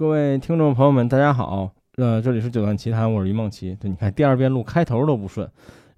[0.00, 1.72] 各位听众朋友们，大家好。
[1.96, 3.76] 呃，这里是九段奇谈，我是于梦琪。
[3.78, 5.46] 对，你看第二遍录开头都不顺。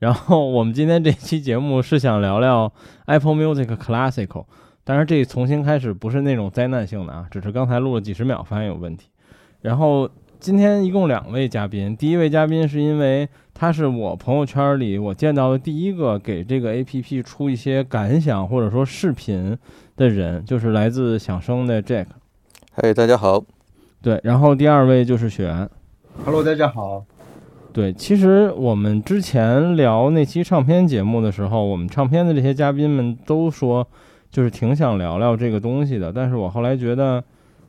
[0.01, 2.73] 然后我们今天这期节目是想聊聊
[3.07, 4.46] Apple Music Classical，
[4.83, 9.07] 但是这重新开始不是那种灾难性的啊，只是刚才录了几十秒发现有问题。
[9.61, 10.11] 然后
[10.41, 19.57] 今天一共两位嘉宾，第一位嘉宾是因为他是我朋友圈里我见到的第一个给这个 APP 出一些感想或者说视频
[19.95, 22.07] 的人，就是来自响声的 Jack。
[22.73, 23.45] 嗨，大家好。
[24.02, 25.70] 对，然后第二位就是雪原。
[26.24, 27.05] Hello，大家好。
[27.73, 33.87] 对，其实我们之前聊那期唱片节目的时候，我们唱片的这些嘉宾们都说，
[34.28, 36.12] 就是挺想聊聊这个东西的。
[36.12, 37.23] 但是我后来觉得，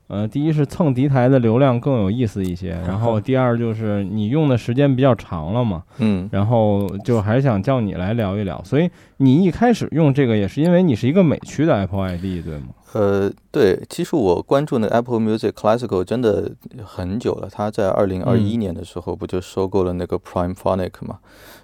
[0.07, 8.61] 呃，第一是蹭敌台的流量更有意思一些，然后第二就是你用的时间比较长了嘛，嗯，然后就还想叫你来聊一聊。
[8.63, 12.67] 所以你一开始用这个也是因为你是一个美区的 Apple ID，对吗？
[12.93, 16.51] 呃，对，其实我关注那 Apple Music Classical 真的
[16.83, 17.49] 很久了。
[17.51, 21.17] 他在二零二一年的时候不就收购了那个 Prime Phonic 嘛？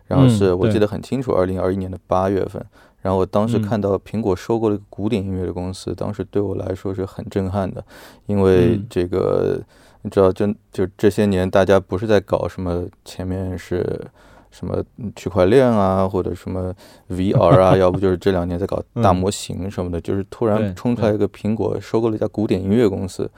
[0.07, 2.65] 然后是我记得很清楚，二零二一年的八月份。
[3.01, 7.83] 然后我当时看到苹果收购了一个古典音乐的公司，当时对我来说是很震撼的，
[8.25, 9.59] 因为这个
[10.01, 14.07] 你知道，就就这些年大家不是在搞什么，前面是。
[14.51, 14.83] 什么
[15.15, 16.73] 区块链啊，或者什么
[17.07, 23.29] VR 啊，要不就是这两年在搞大模型什么的，就是突然冲出来一个苹果收购了一家古典音乐公司，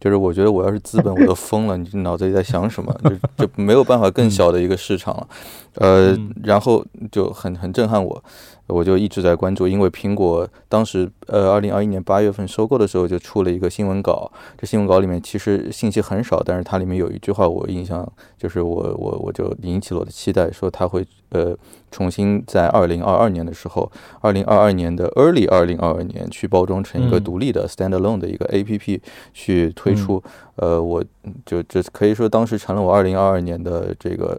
[0.00, 2.92] 就是我觉得我要是资本我都疯了，你脑子里在想什么？
[3.04, 5.28] 就就没有办法更小的一个市场了，
[5.74, 8.24] 呃，然后就很很震撼我。
[8.66, 21.56] 我就一直在关注，因为苹果当时呃，二零二一年八月份收购的时候就出了一个新闻稿，这新闻稿里面其实信息很少，但是它里面有一句话我印象就是我我我就引起了我的期待，说它会呃
[21.90, 29.00] 重新在二零二二年的时候，二零二二年的 early 二零二二年去包装成一个独立的 standalone 的一个 APP
[29.32, 30.22] 去推出，
[30.56, 31.04] 呃，我
[31.44, 34.36] 就这可以说当时成了我二零二二年的这个。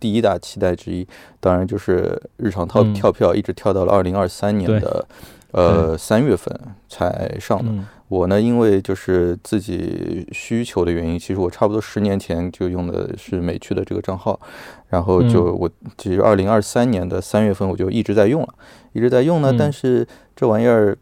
[0.00, 1.06] 第一大期待之一，
[1.38, 5.06] 当然就是日常套跳票，一直跳到了二零二三年的
[5.52, 7.70] 呃三月份才上的。
[8.08, 14.40] 我呢，因为就是自己需求的原因，其实我差不多十年前就用的是美区的这个账号，
[14.88, 18.48] 然后就我其实二零二三年的三月份我就一直在用了，
[18.94, 19.54] 一直在用呢。
[19.56, 20.98] 但是这玩意儿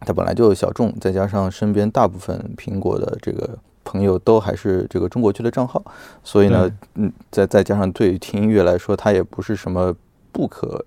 [0.00, 3.58] 它本来就小众，再加上身边大部分苹果的这个。
[3.86, 5.80] 朋友都还是这个中国区的账号，
[6.24, 9.94] 所以呢，嗯，再再加上对于听音乐来说，它也不是什么
[10.32, 10.84] 不可。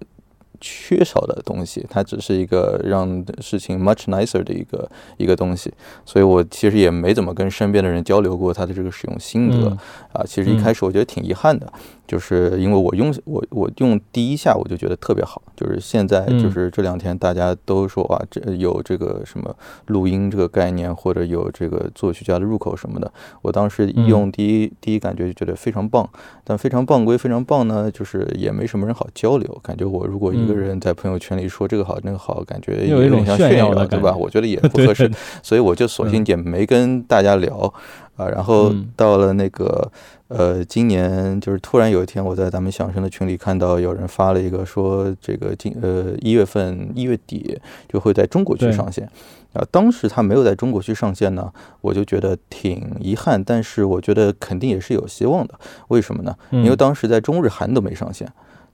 [0.61, 5.73] 缺少的东西，它只是一个让事情 much nicer 的一个一个东西，
[6.05, 9.69] 所以我其实也没怎么跟身边的人交流过它的这个使用心得。
[10.13, 10.23] 啊。
[10.25, 11.71] 其实一开始我觉得挺遗憾的，
[12.07, 19.55] 就是因为我用我我用第一下我就觉得特别好，就是现在就是这两天大家都说啊，这有这个什么
[19.87, 26.07] 录音这个概念，或者有这个作曲家的入口什么的，我当时用第一第一感觉就觉得非常棒，
[26.43, 34.15] 但非常棒归非常棒呢，就是也没什么人好交流，感觉我如果一个人在朋友圈里说这个好那个好，感觉有一种像炫耀对吧？
[34.15, 35.09] 我觉得也 不合适，
[35.41, 37.73] 所以我就索性也没跟大家聊
[38.15, 38.27] 啊。
[38.27, 39.91] 然后到了那个
[40.27, 49.09] 呃，今年就是突然有一天，我在咱们响声的群里看到有人发了一个说这个今呃一月份一月底就会在中国区上线
[49.53, 49.65] 啊。
[49.71, 51.51] 当时他没有在中国区上线呢，
[51.81, 55.55] 我就觉得挺遗憾，但是我觉得肯定也是有希望的。
[55.88, 56.35] 为什么呢？
[56.51, 58.31] 因为当时在中日韩都没上线。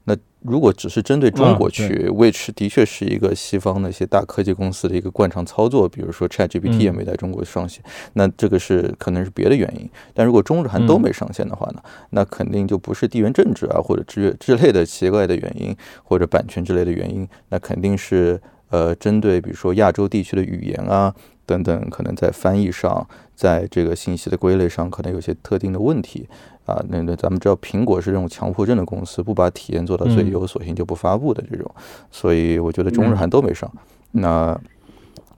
[0.08, 9.90] 那如果只是针对中国区，which 的确是一个西方那些大科技公司的一个惯常操作，比如说 ChatGPT 也没在中国上线，那这个是可能是别的原因。
[10.14, 18.40] 但如果中日韩都没上线的话呢，那肯定就不是地缘政治啊或者之之类的奇怪的原因，或者版权之类的原因，那肯定是
[18.70, 21.12] 呃针对比如说亚洲地区的语言啊
[21.44, 26.28] 等等，可能在翻译上，在这个信息的归类上可能有些特定的问题。
[26.64, 31.70] 啊，那那咱们知道苹果是这种强迫症的公司，不把体验做到最优，索性就不发布的这种，
[32.10, 33.72] 所以我觉得中日韩都没上，
[34.10, 34.60] 那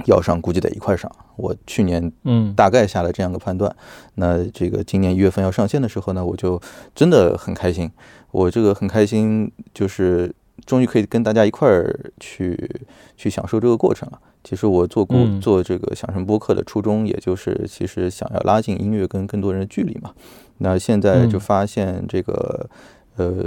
[0.06, 1.10] 要上估计得一块上。
[1.36, 3.70] 我去年嗯大概下了这样个判断，
[4.14, 6.58] 那这个今年一月份要上线的时候呢，我就
[6.94, 7.90] 真的很开心，
[8.30, 10.34] 我这个很开心就是
[10.66, 12.70] 终于可以跟大家一块儿去
[13.16, 14.20] 去享受这个过程了。
[14.44, 20.12] 其实我做过做这个响声播客的初衷，也就是其实想要拉近音乐跟更多人的距离嘛。
[20.58, 22.68] 那现在就发现这个
[23.16, 23.44] 呃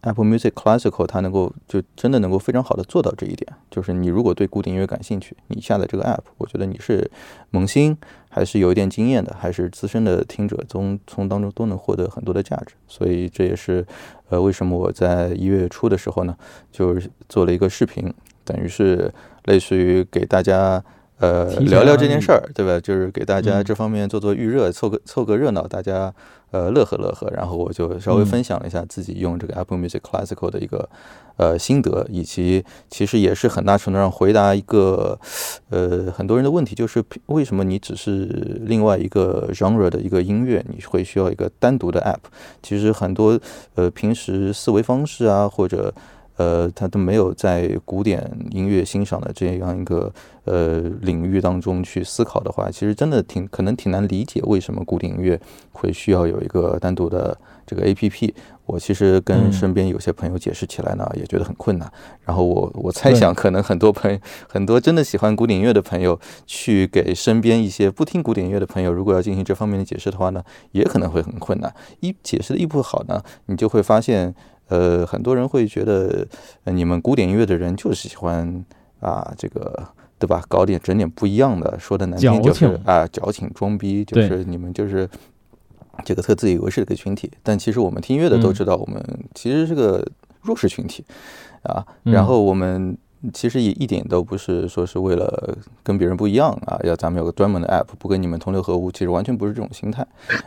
[0.00, 3.52] ，Apple Music Classical 它能够就真的能够非常好的做到这一点。
[3.70, 7.08] 就是你如果对古典音乐感兴趣，你下载这个 App，我觉得你是
[7.50, 7.96] 萌新
[8.34, 12.74] 还是有一点经验的，还是资深的听者，从从当中都能获得很多的价值。
[12.88, 13.86] 所以这也是
[14.30, 16.34] 呃为什么我在一月初的时候呢，
[16.70, 18.12] 就是做了一个视频，
[18.42, 19.12] 等于是
[19.44, 20.82] 类似于给大家。
[21.18, 22.80] 呃聊聊这件事儿，对吧？
[22.80, 26.12] 就是给大家这方面做做预热，凑个凑个热闹，大家。
[26.52, 30.88] 呃，乐呵乐呵，然后我就稍微分享了一下自己用这个 Apple Music Classical 的一个
[31.38, 35.18] 呃心得，以及其实也是很大程度上回答一个
[35.70, 42.30] 呃很多人的问题，就是为什么你只是另外一个 genre 的一个音乐，你会需要一个单独的 App？
[42.62, 43.40] 其实很多
[43.74, 45.94] 呃平时思维方式啊，或者
[46.36, 50.12] 呃他都没有在古典音乐欣赏的这样一个
[50.44, 55.40] 呃领域当中去思考的话，其实真的挺可能挺难理解为什么古典音乐。
[55.74, 57.36] 会需要有一个单独的
[57.66, 58.32] 这个 A P P，
[58.66, 61.90] 我其实跟身边有些朋友解释起来呢，也觉得很困难。
[62.24, 64.18] 然后我我猜想，可能很多朋友，
[64.48, 71.74] 很多真的喜欢古典音乐的朋友，去给身边一些不听古典音乐的朋友，如果要进行这方面的解释的话呢，也可能会很困难。
[72.00, 74.32] 一解释的一不好呢，你就会发现，
[74.72, 76.26] 呃，很多人会觉得，
[76.64, 78.64] 你们古典音乐的人就是喜欢
[79.00, 79.86] 啊，这个
[80.18, 80.42] 对吧？
[80.48, 85.08] 搞点整点不一样的，说的难听就是啊，矫情装逼，就是你们就是。
[86.06, 88.98] 这个特自以为是的一个群体，但其实我们听音乐的都知道，我们
[89.34, 90.02] 其实是个
[90.40, 91.04] 弱势群体
[91.64, 91.86] 啊。
[92.02, 92.96] 然后我们
[93.32, 100.06] 其实也一点都不是说是为了跟别人不一样啊，要咱们有个专门的 app，不跟你们同流合污，其实完全不是这种心态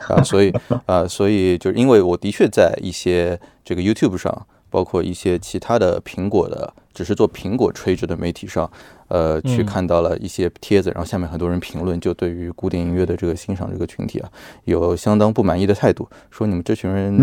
[0.09, 0.21] 啊。
[0.23, 0.53] 所以
[0.85, 8.69] 啊，所以就是因为我的确在一些这个 YouTube 上，包括一些其他的苹果的，只是做苹果垂直的媒体上。
[9.07, 14.27] 呃，去看到了一些帖子，然后下面很多人评论，就对于古典音乐的这个欣赏这个群体啊，
[14.63, 17.15] 有相当不满意的态度，说你们这群人，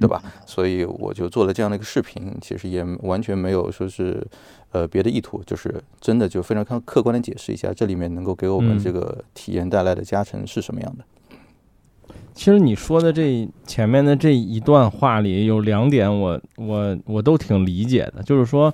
[0.00, 0.20] 对吧？
[0.44, 4.26] 所以我就做了这样的一个视频，其实也完全没有说是
[4.72, 11.04] 呃别的意图，就是真的就非常客客观的解释一下，这里面能够给我们这个体验带来的加成是什么样的。
[12.32, 18.72] 其实你说的这前面的这一段话里有两点，我我我都挺理解的，就是说。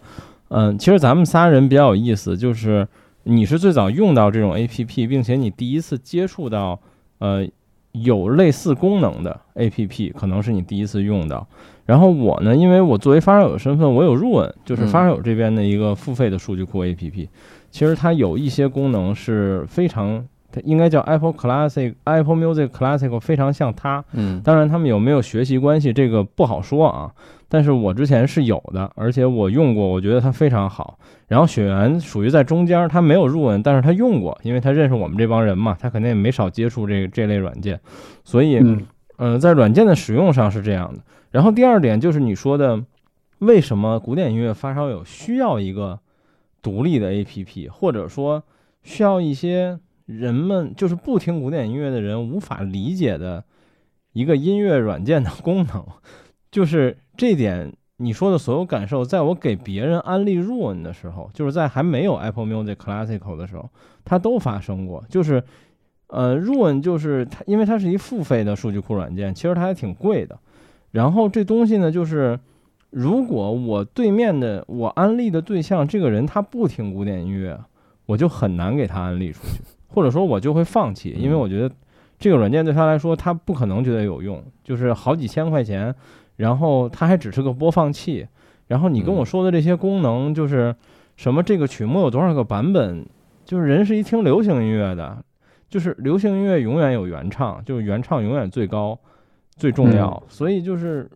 [0.48, 2.86] 嗯，其实咱们仨人比较有意思，就是
[3.24, 6.78] 你是最早用到这种 A P P，并且你第一次接触到
[7.18, 7.44] 呃
[7.90, 11.44] 有类似功能的 A P P，可能是你第一次用到。
[11.84, 17.28] 然后我呢，因为我作为发烧友身份，我有 Roon，就是发烧友这边的一个付费的数据库 A P P。
[17.72, 20.24] 其实它有一些功能是非常，
[20.56, 24.02] 它应该叫 Apple Classic、Apple Music Classic，非常像它。
[24.12, 27.12] 嗯，当然他们有没有学习关系，这个不好说啊。
[27.48, 30.98] 但是我之前是有的，而且我用过，我觉得它非常好。
[31.28, 37.78] 然后雪原属于在中间，他没有入文，但是他用过，因为他认识我们这帮人嘛，他肯定也没少接触这这类软件，
[38.24, 38.58] 所以，
[39.18, 41.00] 嗯，在软件的使用上是这样的。
[41.30, 42.82] 然后第二点就是你说的，
[43.38, 45.98] 为什么古典音乐发烧友需要一个
[46.62, 48.42] 独立的 APP，或者说
[48.82, 53.44] 需要一些人们就是不听古典音乐的人无法理解的
[54.12, 55.84] 一个音乐软件的功能，
[56.50, 56.96] 就是。
[57.18, 63.70] 这点你说的所有感受，在我给别人安利 Roon 的时候，就是在还没有 Apple Music Classical 的时候，
[64.04, 65.02] 它都发生过。
[65.08, 65.42] 就是，
[66.08, 70.38] 呃，Roon 就是它，因为它是一付费的数据库软件，其实它还挺贵的。
[70.90, 72.38] 然后这东西呢，就是
[72.90, 77.58] 如果我对面的我安利的对象这个人他不听古典音乐，
[78.04, 81.74] 我就很难给他安利出去，或者说我就会放弃，因为我觉得
[82.18, 85.94] 这个软件对他来说他不可能觉得有用，就是好几千块钱。
[86.36, 88.26] 然后它还只是个播放器，
[88.66, 90.76] 然后你跟我说的这些功能，就是
[91.16, 93.06] 什么这个曲目有多少个版本，
[93.46, 95.24] 就是人是一听流行音乐的，
[95.70, 98.98] 就是流行音乐永远有原唱，就是原唱永远最高
[99.56, 101.10] 最重要，所以就是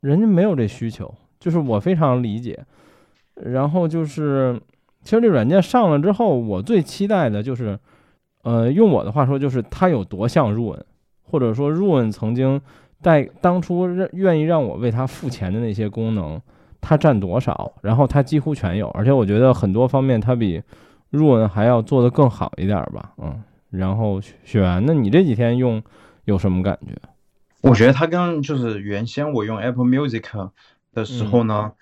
[0.00, 2.62] 人家没有这需求，就是我非常理解。
[3.36, 4.60] 然后就是，
[5.02, 7.78] 其实这软件上了之后，我最期待的就是，
[8.46, 10.80] 呃，用我的话说就是它有多像 Roon，
[11.22, 12.60] 或者说 Roon 曾经。
[13.02, 16.40] 带当初让愿意让我为他付钱的那些功能，
[16.80, 17.74] 它占多少？
[17.82, 20.60] 然后它几乎全有，而且我觉得很多方面它比
[21.12, 23.12] Roon 还要做得更好一点吧。
[23.18, 25.80] 嗯，然后雪原，那你这几天用
[26.24, 26.94] 有什么感觉？
[27.60, 30.24] 我觉得它跟就是原先我用 Apple Music
[30.94, 31.72] 的时候呢。
[31.72, 31.74] 嗯，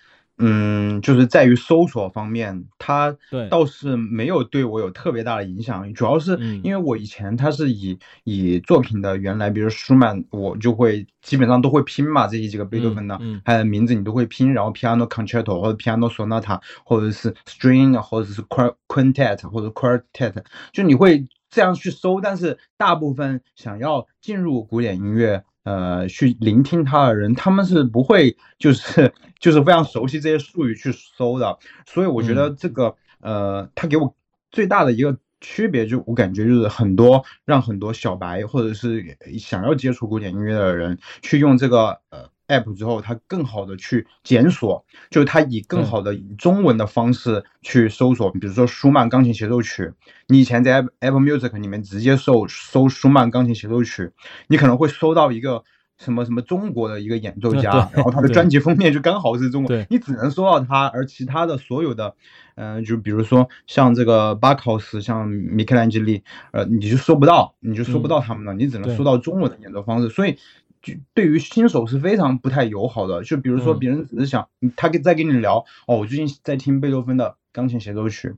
[1.01, 3.17] 就是在于搜索方面，它
[3.51, 5.93] 倒是没有对我有特别大的影响。
[5.95, 18.43] 主要是因为我以前它是以以作品的原来，比如舒曼，我就会基本上都会拼嘛，这些几个贝多芬的，还有名字你都会拼，然后 Piano Concerto 或者 Piano Sonata 或者是 String 或者是
[18.89, 22.21] Quintet 或者 Quartet，就你会这样去搜。
[22.21, 25.45] 但是大部分想要进入古典音乐。
[25.65, 34.15] 呃，去聆听他的人，他们是不会就是就是非常熟悉这些术语去搜的，所以我觉得这个呃，他给我
[34.51, 49.93] 最大的一个区别，就我感觉就是很多让很多小白或者是想要接触古典音乐的人去用这个呃 app 之后，它更好的去检索，就是它以更好的以中文的方式去搜索，比如说舒曼钢琴协奏曲，
[50.29, 54.11] 你以前在 Apple Music 里面直接搜搜舒曼钢琴协奏曲，
[54.49, 55.65] 你可能会搜到一个。
[55.97, 62.17] 什么什么中国的一个演奏家，然后他的专辑封面就刚好是中国，你只能搜到他，而其他的所有的，
[62.57, 70.37] 嗯，就比如说像这个巴考斯，像米开朗基利，呃，你就搜不到，你就搜不到他们了，你只能搜到中文的演奏方式，所以
[70.85, 73.25] 就对于新手是非常不太友好的。
[73.25, 78.33] 就比如说别人只是想他跟在跟你聊，哦，我最近在听贝多芬的钢琴协奏曲，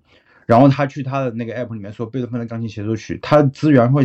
[0.47, 4.05] 然后他去他的那个 app 里面说贝多芬的钢琴协奏曲，他的资源会。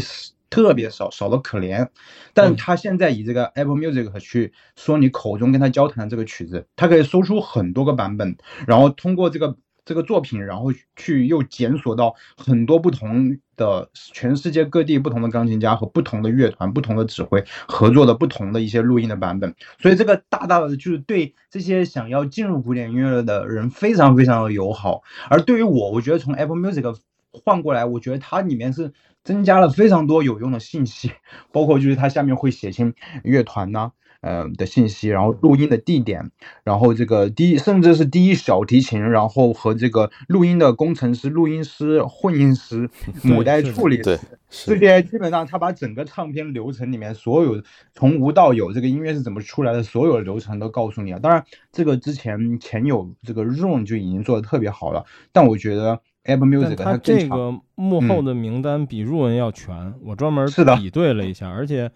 [0.52, 1.88] 特别少，少的可怜，
[2.34, 8.36] 但他现在以这个 Apple Music 去说你口中跟他交谈的这个曲子，他可以搜出很多个版本，
[8.68, 26.98] 然后通过这个这个作品，然后去又检索到很多不同的全世界各地不同的钢琴家和不同的乐团、不同的指挥合作的不同的一些录音的版本，所以这个大大的就是对这些想要进入古典音乐的人非常非常的友好，而对于我，我觉得从 Apple Music
[27.32, 28.92] 换过来，我觉得它里面是。
[29.24, 31.12] 增加了非常多有用的信息，
[31.52, 36.32] 包括就是它下面会写清乐团呢，呃的信息，然后录音的地点，
[36.64, 42.90] 然后这个第一甚至是第一小提琴，然后和这个录音的工程师、录音师、混音师、
[43.24, 47.62] 母带处理师，这些基本上他把整个唱片流程里面所有
[47.94, 51.20] 从无到有这个音乐是怎么出来的，所有的流程都告诉你了。
[51.20, 56.00] 当然，这个之前前有这个 Room 就已经做的特别好了，但我觉得。
[56.24, 60.48] Apple Music，它这个幕后的名单比入文要全，我专门
[60.78, 61.50] 比对了一下。
[61.50, 61.90] 而且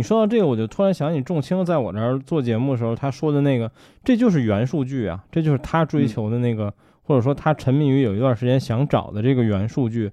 [0.00, 3.70] 你说到这个，我就突然想起仲青在我这儿做节目的时候他说的那个，
[4.02, 10.10] 这就是元数据啊，这就是他追求的那个，或者说他沉迷于有一段时间想找的这个元数据。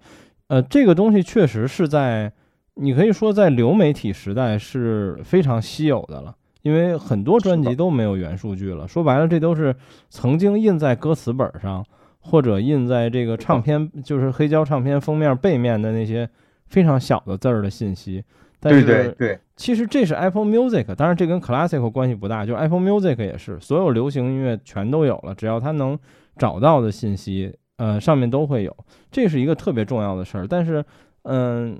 [0.48, 2.30] 呃，这个东西确实是在
[2.74, 8.86] 你可以说在流媒体时代是非常稀有的了，因为很多专辑都没有原数据了。
[8.86, 9.74] 说白了，这都是
[10.10, 11.86] 曾经印在歌词本上。
[12.20, 16.30] 或者印在这个唱片，就是黑胶唱片封面背面的那些
[16.66, 18.22] 非常小的字儿的信息。
[18.60, 25.98] 对对对，其实这是 Apple Music，当然这跟 Classical 关系不大，就是 Apple Music 也是，所有流行音乐全都有了，只要它能
[26.38, 28.76] 找到的信息，呃，上面都会有，
[29.12, 30.48] 这是一个特别重要的事儿。
[30.48, 30.84] 但是，
[31.24, 31.80] 嗯，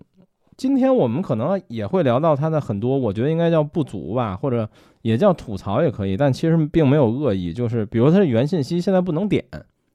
[0.56, 4.70] 今天我们可能也会聊到它的很多，我觉得应该叫不足吧，或者
[5.02, 9.44] 也叫吐槽也可以，但其实并没有恶意，就是比如它的原信息现在不能点。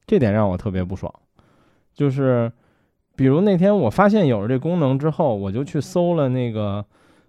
[0.05, 1.11] 这点让我特别不爽，
[1.95, 2.51] 就是，
[3.23, 6.85] 比如那天我发现有了这功能之后，我就去搜了那个，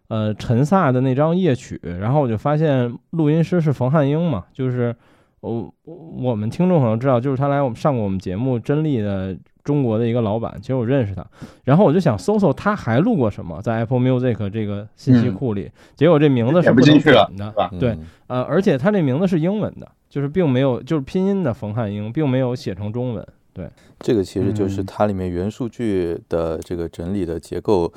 [0.08, 4.96] 呃，陈萨的那张夜曲，然后我就发现录音师是冯汉英嘛，就是
[5.42, 11.24] 我我们听众可能知道，就是他来我们上过我们节目真力的中国的一个老板，其实我认识他，
[11.64, 17.96] 然后我就想搜搜他还录过什么，在 Apple Music 这个信息库里，结果这名字是不能选的，对，
[18.26, 19.88] 呃，而且他这名字是英文的。
[20.14, 23.28] 就是并没有，就是拼音的冯汉英，并没有写成中文。
[23.54, 23.70] 对，
[24.00, 27.92] 这个其实就是它里面元数据的这个整理的结构，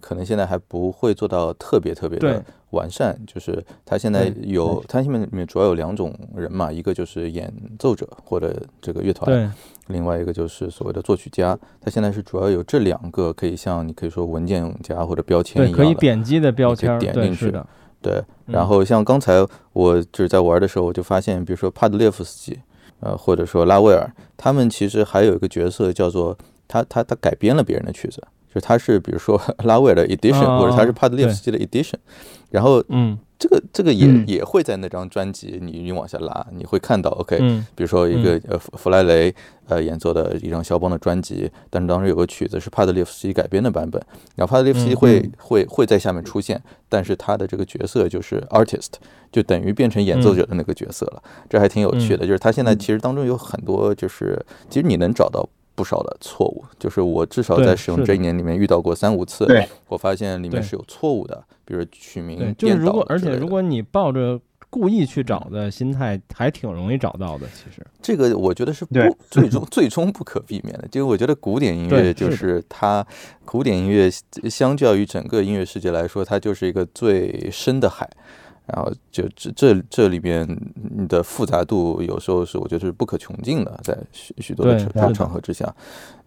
[0.00, 3.18] 可能现在还不会做到特别特别的完善。
[3.26, 9.50] 就是它现在有，它下面里面主要有两种人嘛，一个就是演奏者或者这个乐团，
[9.86, 11.58] 另外一个就是所谓的作曲家。
[11.80, 17.66] 它现在是主要有这两个，可以像你可以说文件夹或者标签一样可以点击的标签，点进去的。
[18.00, 22.56] 对，然后像刚才我就是在玩的时候，我就发现，比如说帕德列夫斯基，
[23.00, 26.36] 呃，或者说拉威尔，他们其实还有一个角色叫做
[26.66, 28.22] 他他他改编了别人的曲子，
[28.54, 31.94] 就他是比如说 拉威尔的 edition，或者他是帕德列夫斯基的 edition，
[32.50, 33.18] 然后嗯。
[33.38, 37.38] 这个这个也也会在那张专辑，你你往下拉，你会看到，OK，
[37.76, 39.32] 比如说一个呃弗弗莱雷
[39.68, 44.02] 呃演奏的一张肖邦的专辑，但是当时有个曲子是帕德列夫斯基改编的版本，
[44.34, 48.94] 然后帕德列夫斯基会会会在下面出现，但是他的这个角色就是 artist，
[49.30, 55.48] 就等于变成演奏者的那个角色了，这还挺有趣的，就是他现在其实当中有很多就是其实你能找到。
[55.78, 59.46] 不少的错误，就是我至少在使用这一年里面遇到过三五次，
[59.86, 67.46] 我发现里面是有错误的，比如取名就是如果而且如果你抱着故意去找的心态，还挺容易找到的。
[67.54, 68.94] 其实这个我觉得是不
[69.30, 73.06] 最终最终不可避免的，就是我觉得古典音乐就是它，
[73.44, 74.10] 古典音乐
[74.50, 78.10] 相较于整个音乐世界来说，它就是一个最深的海。
[78.74, 80.46] 然后就这这这里边
[81.08, 85.74] 的复杂度有时候是我觉得是不可穷尽的，在许许多的场场合之下，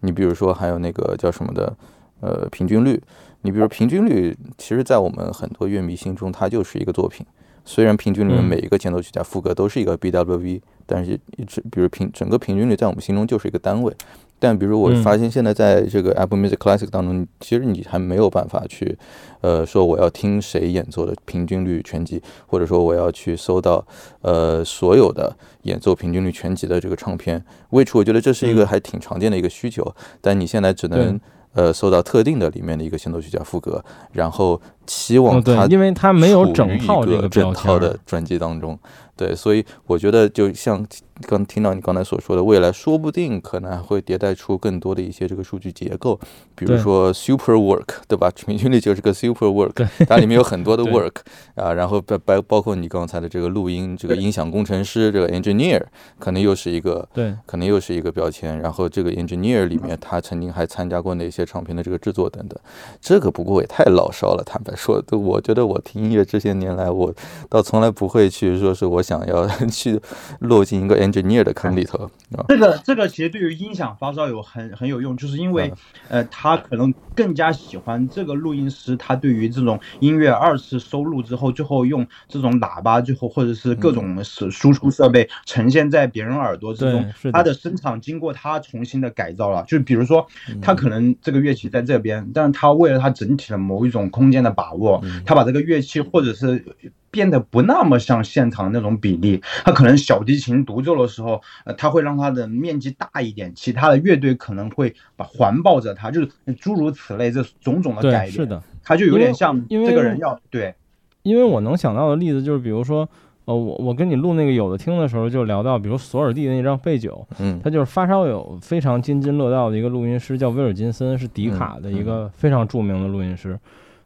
[0.00, 1.76] 你比如说还有那个叫什么的，
[2.20, 3.00] 呃，平均率，
[3.42, 7.24] 你比如平均率，其实在我们很多乐迷心中，它就是一个作品。
[7.64, 13.94] 虽然平均律每一个前奏曲加副歌都是一个 BWV，但是一直比如平整个平均率在我们心中就是一个单位。
[14.42, 18.98] 但比如我发现现在在这个 Apple Music Classic 当中，其实你还没有办法去，
[19.40, 23.86] 呃，说我要听谁演奏的平均律全集，或者说我要去搜到
[24.22, 25.32] 呃所有的
[25.62, 27.40] 演奏平均律全集的这个唱片。
[27.70, 31.20] which 我觉得这是一个还挺常见的一个需求，但你现在只能。
[31.54, 38.78] 呃，搜到特定的里面的一个协奏曲加副歌，然后期望它，因为它没有整套这个整套的专辑当中。
[39.16, 40.84] 对，所以我觉得就像
[41.28, 46.18] 刚听到你刚才所说的，未来说不定可能还会迭代出更多的一些这个数据结构，
[46.54, 48.30] 比如说 super work，对吧？
[48.34, 51.16] 平均率就是个 super work，它里面有很多的 work
[51.54, 55.80] 啊，然后包包包括你刚才的这个录音，这个音响工程师，这个 engineer
[56.18, 58.58] 可能又是一个对，可能又是一个标签。
[58.60, 62.58] 然后这个 engineer 里面，他曾经还参加过哪些唱片的这个制作等等。
[63.00, 67.14] 这个不过也太老烧了，坦白说，我觉得我听音乐这些年来，我
[67.50, 69.01] 倒从来不会去说是我。
[69.02, 70.00] 想要 去
[70.40, 71.98] 落进一个 engineer 的坑里头
[72.36, 75.72] 啊，这个这个其实对于音响发烧友很很有用，就是因为
[76.08, 90.26] 呃他可能更加喜欢这个录音师，他对于这种音乐二次收录之后，最后用这种喇叭最后或者是各种是输出设备呈现在别人耳朵之中，他的声场经过他重新的改造了，就比如说
[90.60, 96.64] 他可能这个乐器在这边，但是他为了他整体的某一种空间的把握，他把这个乐器或者是。
[97.12, 106.28] 变得不那么像现场那种比例，他可能小提琴独奏的时候，呃，他会让他的面积大一点，其他的乐队可能会把环抱着他，就是
[106.58, 108.32] 诸如此类这种种的改变。
[108.32, 110.74] 是的，他就有点像这个人要对，
[111.22, 113.06] 因为我能想到的例子就是，比如说，
[113.44, 123.58] 呃，我我跟你录那个有的听的时候就聊到，比如索尔蒂的那张贝九，嗯，他就是发烧友非常津津乐道的一个录音师，叫威尔金森，是迪卡的一个非常著名的录音师。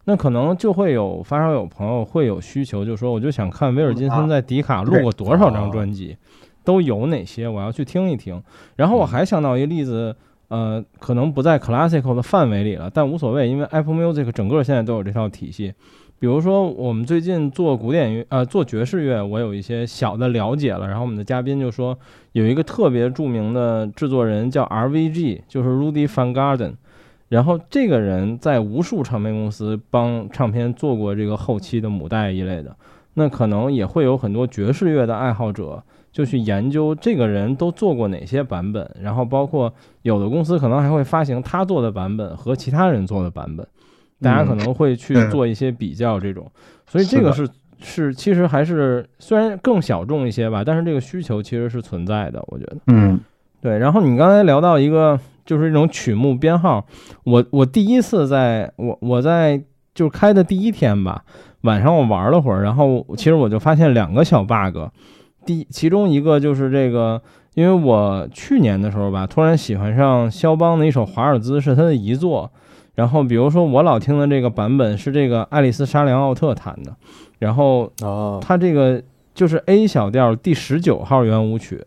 [0.09, 6.17] 那可能就会有发烧友朋友会有需求，就说我就想看威尔金森在迪卡录过多少张专辑，
[6.65, 8.41] 都有哪些，我要去听一听。
[8.77, 10.15] 然后我还想到一个例子，
[10.47, 15.75] 呃，可能不在 classical 的范围里了，但无所谓，因为 Apple Music 整个现在都有这套体系。
[16.19, 20.87] 比如说我们最近做古典乐，呃，做爵士乐，我有一些小的了解了。
[20.87, 21.99] 然后我们的嘉宾就说
[22.33, 26.75] 有一个特别著名的制作人叫 RVG，就是 Rudy Van Garden。
[27.29, 32.77] 然后这个人在无数唱片公司帮唱片做过这个后期的母带一类的，
[33.15, 43.67] 那可能也会有很多爵士乐的爱好者就去研究这个人都做过哪些版本，然后包括有的公司可能还会发行他做的版本和其他人做的版本，
[44.21, 46.49] 大家可能会去做一些比较这种，
[46.87, 47.49] 所以这个是
[47.81, 53.19] 是其实还是虽然更小众一些吧，但是这个需求其实是存在的，我觉得，嗯，
[53.61, 53.79] 对。
[53.79, 55.19] 然后你刚才聊到一个。
[55.47, 56.85] 就是这种曲目编号，
[57.23, 59.63] 我我第一次在我我在
[59.95, 61.25] 就开的第一天吧，
[61.63, 64.77] 晚上我玩了会儿，然后其实我就发现两个小 bug，
[65.47, 67.23] 第其中一个就是这个，
[67.55, 72.51] 因为我去年的时候吧，突然喜欢上肖邦的一首华尔兹，是他的遗作，
[72.97, 76.95] 然后比如说我老听的这个版本是这个爱丽丝沙良奥特弹的，
[77.39, 77.93] 然后
[78.43, 79.01] 他这个
[79.33, 81.83] 就是 A 小调第十九号圆舞曲。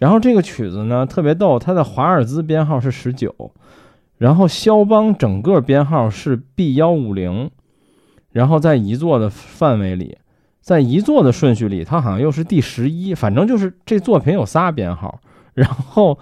[0.00, 3.52] 然后这个曲子呢特别逗，它的华尔兹编号是十九，
[4.16, 7.50] 然后肖邦整个编号是 B 幺五零，
[8.32, 10.16] 然后在一座的范围里，
[10.62, 15.20] 在一座的顺序里，它好像又是第十一，反正就是这作品有仨编号，
[15.52, 16.18] 然后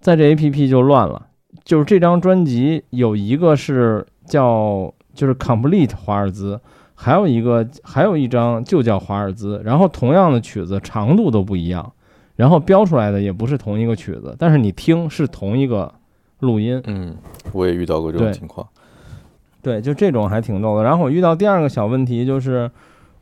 [0.00, 1.28] 在这 A P P 就乱了，
[1.64, 6.60] 就是这张专辑有一个是叫就是 Complete 华尔兹，
[6.94, 11.92] 还有一个还有一张就叫华尔兹，然后同样的曲子长度都不一样。
[12.38, 15.92] 然后标出来的也不是同一个曲子，但是你听是同一个
[16.38, 16.80] 录音。
[16.86, 17.16] 嗯，
[17.52, 18.64] 我也遇到过这种情况。
[19.60, 20.84] 对，就这种还挺逗的。
[20.84, 22.70] 然后我遇到第二个小问题就是，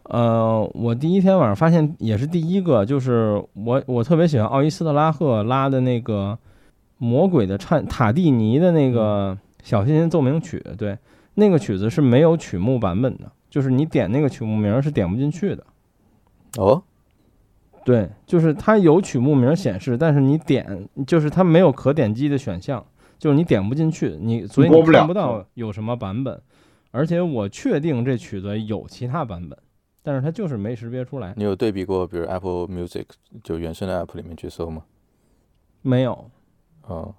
[0.02, 6.38] 呃，我第一天晚上发现也是第一个，就是我我特别喜欢奥伊斯特拉赫拉的那个
[6.98, 10.62] 魔鬼的颤塔蒂尼的那个小提琴奏鸣曲。
[10.76, 10.98] 对，
[11.37, 15.64] 那个曲子是没有曲目版本的，就是你点那个曲目名是点不进去的。
[16.59, 16.83] 哦。
[17.87, 22.85] 对，就是它有曲目名显示，但是你点就是它没有可点击的选项，
[23.16, 26.42] 就是你点不进去，你所以你看不到有什么版本。
[26.90, 29.57] 而且我确定这曲子有其他版本，
[30.03, 31.33] 但是它就是没识别出来。
[31.37, 33.05] 你有对比过，比如 Apple Music
[33.44, 34.83] 就原生的 App 里面去搜吗？
[35.83, 36.29] 没有。
[36.88, 37.14] 哦，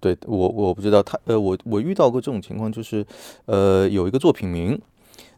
[0.00, 3.06] 对我我不知道，它呃，我我遇到过这种情况，就是
[3.44, 4.76] 呃有一个作品名，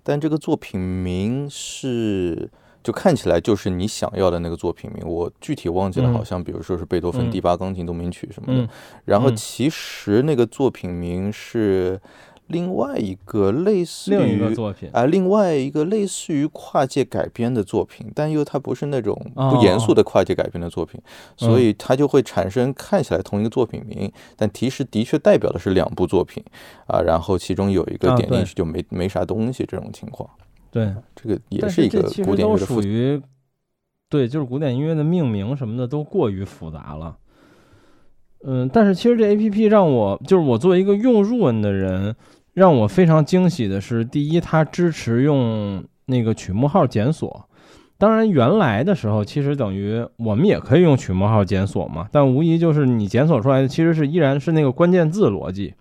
[0.03, 2.51] 但这个作品名是。
[2.83, 8.69] 就看起来就是你想要的那个作品名，我具体忘记了，好像比如说是贝多芬第八钢琴奏鸣曲什么的。
[9.05, 12.01] 然后其实那个作品名是
[12.47, 21.01] 另外一个类似于另一个作品啊，另外一个类似于跨界改编的作品，但又它不是那种不严肃的跨界改编的作品，
[21.37, 26.43] 所以它就会产生看起来同一个作品名，但其实的确代表的是两部作品
[26.87, 27.01] 啊。
[27.01, 30.29] 然后其中有一个点进去就没没啥东西这种情况。
[30.71, 33.21] 对，这个也是一个古典乐的属于
[34.09, 37.17] 对，就是古典音乐的命名什么的都过于复杂了。
[38.45, 42.15] 嗯，但是其实这 A P P 让我就是我作为一个用入文的人。
[42.53, 47.49] 让我非常惊喜的是，第一，它支持用那个曲目号检索。
[47.97, 55.73] 当然，原来的时候其实等于我们也可以用曲目号检索嘛，但无疑就是你检索出来的其实是依然是那个关键字逻辑，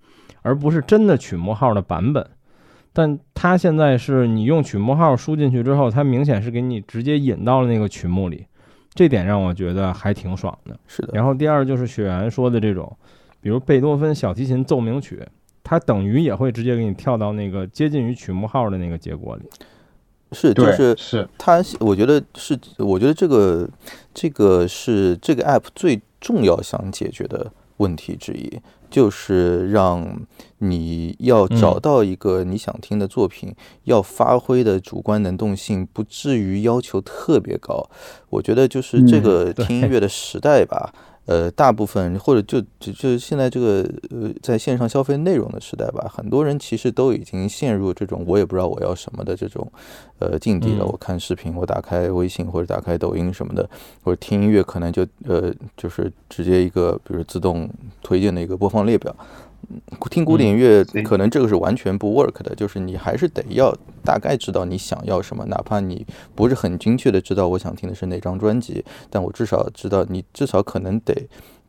[0.43, 2.25] 而不是真的曲目号的版本。
[2.93, 8.45] 但它现在是你用曲目号输进去之后，它明显是给你直接引到了那个曲目里，
[8.93, 10.77] 这点让我觉得还挺爽的。
[10.87, 11.09] 是的。
[11.13, 12.91] 然后第二就是雪原说的这种，
[13.41, 15.21] 比如贝多芬小提琴奏鸣曲。
[15.61, 19.43] 它等于也会直接给你跳到那个接近于曲目号的那个结果里，
[20.31, 23.69] 是，就是是它，我觉得是，我觉得这个
[24.11, 30.21] 这个是这个 app 最重要想解决的问题之一，就是让
[30.57, 37.89] 你要找到一个你想听的作品，要发挥的主观能动性不至于要求特别高。
[38.29, 40.93] 我觉得就是这个听音乐的时代吧。
[41.29, 49.71] 呃，大部分或者就就就是现在这个呃，在线上消费内容的时代吧，很多人其实都已经陷入这种我也不知道我要什么的这种
[50.17, 50.83] 呃境地了。
[50.83, 53.69] 我看视频，我打开微信或者打开抖音什么的，
[54.03, 57.69] 或者听音乐，可能就呃就是直接一个比如自动
[58.01, 59.15] 推荐的一个播放列表。
[60.09, 71.13] 听古典乐可能这个是完全不 work 的，就是你还是得要大概知道你想要什么，哪怕你不是很精确的知道我想听的是哪张专辑，但我至少知道你至少可能得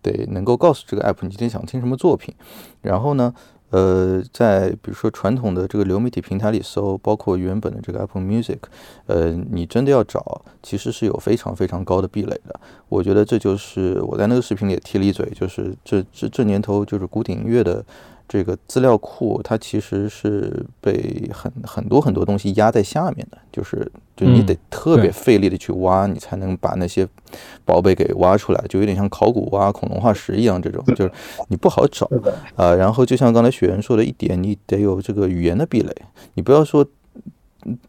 [0.03, 2.35] 得能够告诉这个 app 你今天想听什么作品，
[2.81, 3.35] 然后呢？
[3.71, 8.59] 呃，在比如说传统的这个流媒体平台里搜，包括原本的这个 Apple Music，
[9.07, 12.61] 呃，你真的要找，其实是有非常非常高的壁垒的。
[12.89, 17.85] 我觉得这就是我在那个视频里也提了一嘴，就是这这这年头就是古典音乐的。
[18.33, 27.05] 这个资料库它其实是被很很多很多东西压在下面的，就是就你得特别费力的去挖，你才能把那些
[27.65, 31.11] 宝贝给挖出来，就有点像考古挖恐龙化石一样，这种就是
[31.49, 32.09] 你不好找
[32.55, 32.73] 啊。
[32.73, 35.93] 然后就像刚才雪人说的一点，你得有这个语言的壁垒，
[36.35, 36.87] 你不要说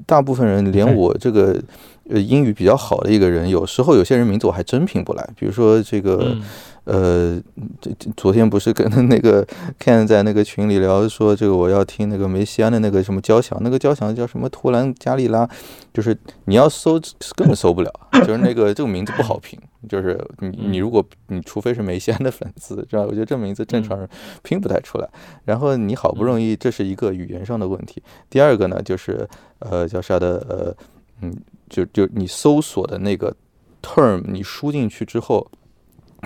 [0.07, 1.61] 大部分人连我这个
[2.09, 6.35] 呃英语比较好的一个人，有时候有些人名字我还真拼不来，比如说这个。
[6.83, 7.39] 呃，
[7.79, 9.45] 这昨天不是跟那个
[9.79, 15.47] Ken 在那个群里聊说，这个我要听那个梅西安的那个什么交响，那个交响叫什么图兰加利拉，
[15.93, 16.99] 就是你要搜
[17.35, 17.93] 根本搜不了，
[18.25, 24.09] 就是那个这个名字不好拼，就是你你如果你除非是梅西安的粉丝，知道我觉得这名字正常人
[24.41, 25.07] 拼不太出来。
[25.45, 28.01] 然后你好不容易，这是一个语言上的问题。
[28.27, 30.75] 第二个呢，就是呃叫啥的呃
[31.21, 31.33] 嗯，
[31.69, 33.35] 就就你搜索的那个
[33.81, 35.49] term，你输进去之后。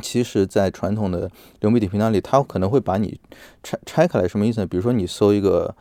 [0.02, 1.32] 其实，在传统的
[1.62, 3.18] 流媒体平台里，它可能会把你
[3.64, 4.68] 拆拆开来，什么意思呢？
[4.68, 5.74] 比如说，你搜一个，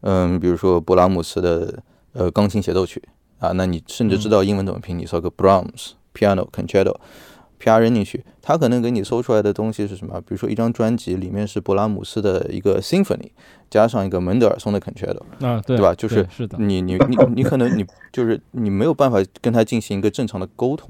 [0.00, 1.82] 嗯，比如说勃拉姆斯的
[2.14, 3.02] 呃钢琴协奏曲
[3.38, 6.94] 啊，那你甚至知道英文怎么拼，你搜个 Brahms Piano Concerto，P
[7.68, 10.20] R 扔进去，它可能给你搜出来的东西是什么？
[10.20, 13.30] 比如说一张专辑里面是勃拉姆斯的一个 Symphony，
[13.68, 15.94] 加上一个门德尔松的 Concerto，啊，对，对吧？
[15.94, 20.88] 就是是的，你你你你可能你就是你没有办法跟他进行一个正常的沟通。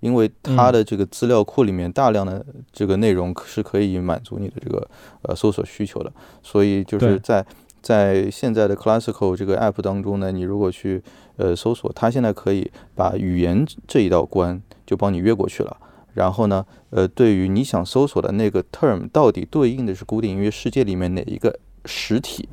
[0.00, 4.88] 因为他的这个资料库里面大量的这个内容是可以满足你的这个
[5.20, 6.10] 呃搜索需求的，
[6.42, 7.44] 所以就是在
[7.82, 11.02] 在现在的 Classical 这个 App 当中呢，你如果去
[11.36, 15.76] 呃搜索，它现在可以把语言这一道关就帮你越过去了。
[16.14, 22.48] 然后呢，呃，对于你想搜索的那个 term 到底对应的是古典音乐世界里面哪一个实体？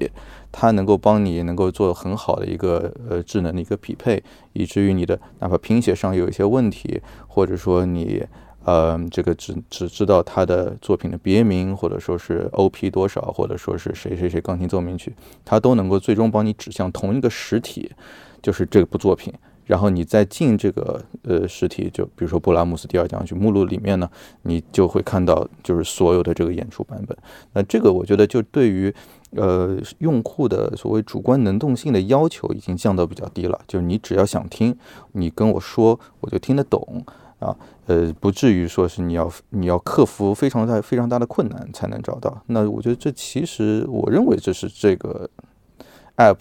[0.52, 8.26] 它能够帮你能够做很好的一个呃智能的一个匹配，以至于你的哪怕拼写上有一些问题，或者说你
[8.64, 17.92] 呃这个只只知道它的作品的别名，或者说是 OP 多少，或者说是谁谁谁钢琴奏鸣曲，它都能够最终帮你指向同一个实体，
[18.42, 19.34] 就是这部作品。
[19.68, 24.10] 然后你再进这个呃实体，就比如说布拉姆斯第二讲曲目录里面呢，
[24.42, 27.16] 你就会看到就是所有的这个演出版本。
[27.54, 28.92] 那这个我觉得就对于。
[29.32, 34.74] 呃，用户的所谓主观能动性的要求已经降到比较低了，就是你只要想听，
[35.12, 37.06] 你跟我说，我就听得懂
[37.40, 37.54] 啊。
[37.88, 42.42] 呃，不至于说是你要你要克服非常大非常大的困难才能找到。
[42.48, 45.30] 那我觉得这其实我认为这是这个
[46.16, 46.38] app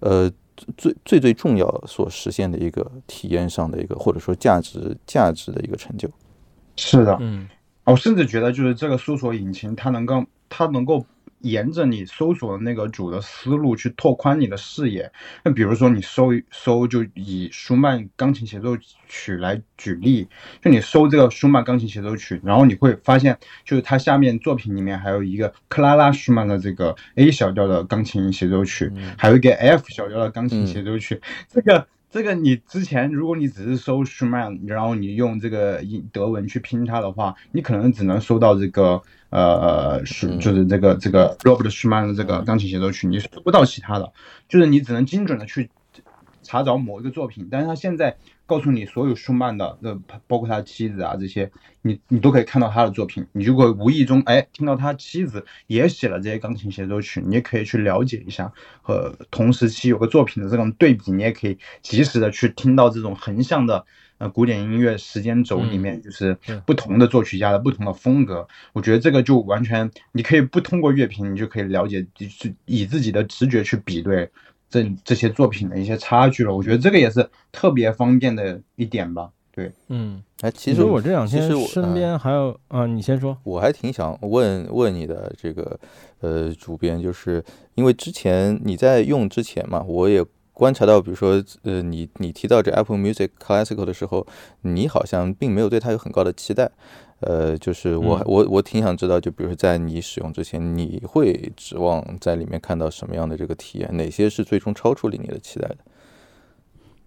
[0.00, 0.28] 呃
[0.76, 6.08] 最最最重要所实现的一个体验上的一个或者说价值价值的一个成就。
[6.76, 7.48] 是的，嗯，
[7.84, 11.04] 我甚至觉得就是这个搜索引擎它能够它能够。
[11.44, 15.10] 沿着你搜索的那个主的思路去拓宽你的视野。
[15.44, 18.76] 那比如说你搜一搜，就以舒曼钢琴协奏
[19.06, 20.26] 曲来举例，
[20.62, 31.86] 就你搜这个舒曼钢琴协奏曲，然后你会发现，就是它下面作品里面还有一个克拉拉舒曼的这个 A 小调的钢琴协奏曲，还有一个 F 小调的钢琴协奏曲，这个。
[32.14, 44.12] 这个你之前，如果你只是搜 Schumann，，然后你用这个英德文去拼它的话，你可能只能搜到这个呃，是就是这个这个 Robert Schumann 的这个钢琴协奏曲，你搜不到其他的，
[44.48, 45.68] 就是你只能精准的去。
[46.44, 51.50] 查找某一个作品，但是他现在告诉你所有舒曼的，呃，包括他的妻子啊这些，
[51.82, 53.26] 你你都可以看到他的作品。
[53.32, 58.52] 你如果无意中哎听到他妻子也写了这些钢琴协奏曲，你也可以去了解一下
[58.82, 63.84] 和同时期有个作品的这种对比，你也可以及时的去听到这种横向的
[64.18, 68.46] 呃古典音乐时间轴里面就是不同的作曲家的不同的风格。
[68.74, 74.30] 我觉得这个就完全你可以不通过乐评，你就可以了解，就是以自己的直觉去比对。
[74.74, 79.30] 这这些作品的一些差距了，我觉得这个也是特别方便的一点吧。
[79.52, 83.38] 对，嗯，哎，其实我这两天我身边还有啊，你先说。
[83.44, 85.78] 我还挺想问问你的这个
[86.18, 87.44] 呃主编，就是
[87.76, 94.26] 因为之前你在用之前嘛，我也观察到，比如说呃你你提到这 Apple Music Classical 的时候，
[94.62, 96.72] 你好像并没有对它有很高的期待。
[97.26, 103.88] 呃，就是我我我挺想知道，就比如说在你使用之前，你会指望在里面看到什么样的这个体验？
[103.96, 105.76] 哪些是最终超出了你的期待的？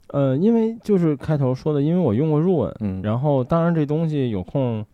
[0.07, 4.85] 呃，因为就是开头说的，因为我用过入文，嗯，然后当然这东西有空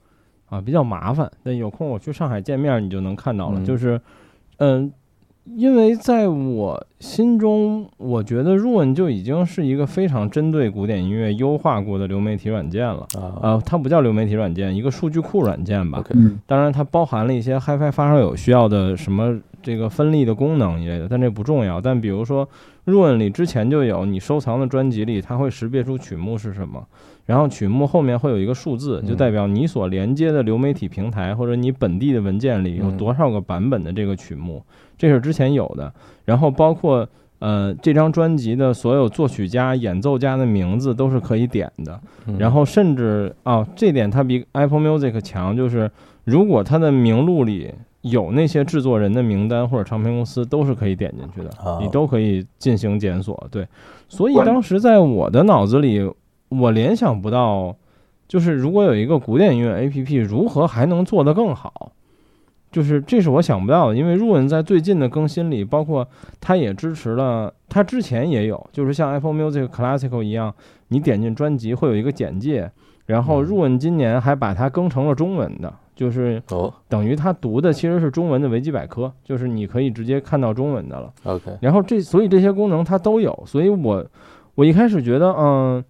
[0.48, 4.00] 啊比较麻烦，但有空我去上海见面，你就能看到了，就是
[4.58, 4.92] 嗯。
[5.46, 13.06] 因为在我心中，我觉得 Roon 就已经是一个非常针对古典音乐优化过的流媒体软件了
[13.42, 16.02] 啊，它不叫流媒体软件，一个数据库软件吧。
[16.48, 21.82] 当然，它包含了一些 HiFi 发烧友需要的什么这个分立的功能一类的，但这不重要。
[21.82, 22.48] 但比如说
[22.86, 26.82] Roon 里之前就有你收藏的专辑里，它会识别出曲目是什么，
[27.26, 34.64] 然后曲目后面会有一个数字，就代表你所连接的流媒体平台或者你本地的文件里有多少个版本的这个曲目。
[34.98, 35.94] 这是之前有的，
[36.26, 37.08] 然后包括
[37.40, 42.00] 呃这张专辑的所有作曲家、演奏家的名字都是可以点的，
[42.38, 45.90] 然后甚至啊这点它比 Apple Music 强，就是
[46.24, 51.50] 如果它的名录里有那些制作人的名单或者唱片公司，都是可以点进去的，
[51.82, 53.48] 你都可以进行检索。
[53.50, 53.66] 对，
[54.10, 56.12] 所以当时在我的脑子里，
[56.50, 57.74] 我联想不到，
[58.28, 61.93] 就是如果有一个古典音乐 APP，如何还能做得更好？
[62.74, 66.06] 就是这是我想不到的，因为入文在最近的更新里，包括
[66.42, 70.52] 它也支持了，它之前也有，就是像 Apple Music Classical 一样，
[70.88, 72.72] 你点进专辑会有一个简介，
[73.06, 76.42] 然后入文今年还把它更成了中文的，就是
[76.90, 81.14] 等于它读的其实是中文的维基百科，就是你可以直接看到中文的了。
[81.26, 84.04] OK，然后这所以这些功能它都有，所以我
[84.56, 85.86] 我一开始觉得，嗯，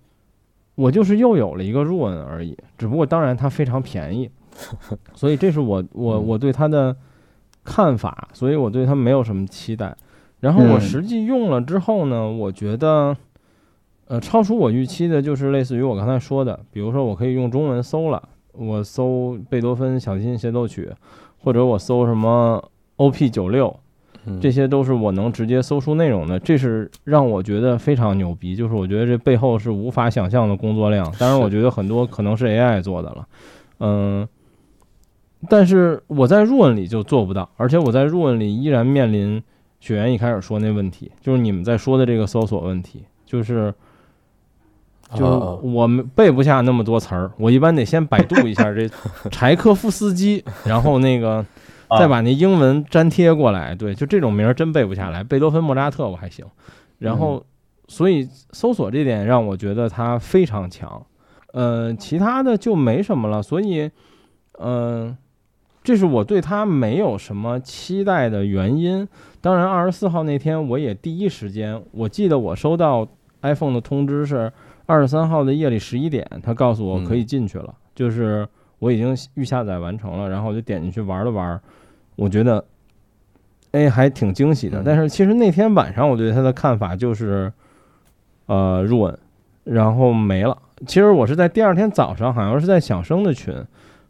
[0.76, 4.30] 我就是又有了一个入文而已，只不过当然它非常便宜。
[5.13, 6.96] 所以这是我我我对它的
[7.63, 9.96] 看法，所以我对它没有什么期待。
[10.39, 13.16] 然后我实际用了之后呢，我觉得，
[14.08, 20.92] 呃，超出我预期的就是类似于我刚才说的，比如说我可以用中文搜了，我搜贝多芬小提琴协奏曲，
[21.42, 22.62] 或者我搜什么
[22.98, 23.74] OP 九六，
[24.42, 26.38] 这些都是我能直接搜出内容的。
[26.38, 31.10] 这是让我觉得非常牛逼，就是我觉得这背后是无法想象的工作量。
[31.18, 33.28] 当然，我觉得很多可能是 AI 做的了，
[33.80, 34.28] 嗯。
[35.49, 39.41] 但是我在入文里就做不到，而且我在入文里依然面临
[39.79, 43.73] 雪原一开始说那问题，就是你们在说的这个搜索问题，就是
[45.13, 48.89] 就是我们背不下那么多词儿，我一般得先百度一下这
[49.29, 51.45] 柴科夫斯基，然后那个
[51.99, 55.23] 再把那英文粘贴过来，对，就这种名儿真背不下来。
[55.23, 56.45] 贝多芬、莫扎特我还行，
[56.99, 57.45] 然后
[57.88, 61.06] 所以搜索这点让我觉得它非常强，
[61.51, 63.91] 呃，其他的就没什么了，所以
[64.60, 65.17] 嗯。
[65.84, 69.08] 这是我对他没有什么期待的原因。
[69.41, 73.06] 当然，二十四号那天我也第一时间，我记得我收到
[73.41, 74.50] iPhone 的通知是
[74.86, 78.48] 二十三号的夜里十一点，他告诉我可以进去了，就是
[78.80, 81.60] 我已经预下载完成了，然后我就点进去玩了玩。
[82.15, 82.63] 我觉得，
[83.72, 84.82] 哎，还挺惊喜的。
[84.86, 87.52] 但是其实那天晚上我对他的看法就是，
[88.46, 89.19] 呃，入稳，
[89.65, 90.58] 然后没了。
[90.88, 93.54] 其实我是在第二天早上，好像是在响声的群。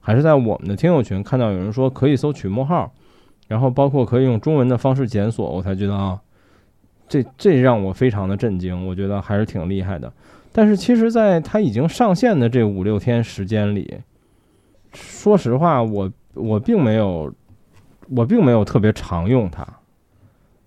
[0.06, 2.92] 还是在我们的听友群看到有人说可以搜曲目号，
[3.48, 6.20] 然后包括可以用中文的方式检索，我才觉得啊，
[7.08, 10.12] 这这让我非常的震惊，我觉得还是挺厉害的。
[10.52, 14.02] 但是其实，在它已经上线的这五六天时间里，
[14.92, 17.34] 说实话，我我并没有
[18.10, 19.66] 我并没有特别常用它，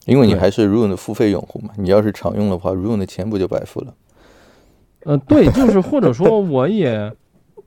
[0.07, 1.75] 因为你还是 Roon 的付费用户嘛。
[1.77, 3.95] 你要是常用的话，Roon 的钱不就白付了？
[5.05, 7.13] 呃，对，就是或者说我也，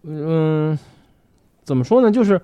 [0.03, 0.77] 嗯，
[1.69, 2.09] 怎么说呢？
[2.09, 2.41] 就是，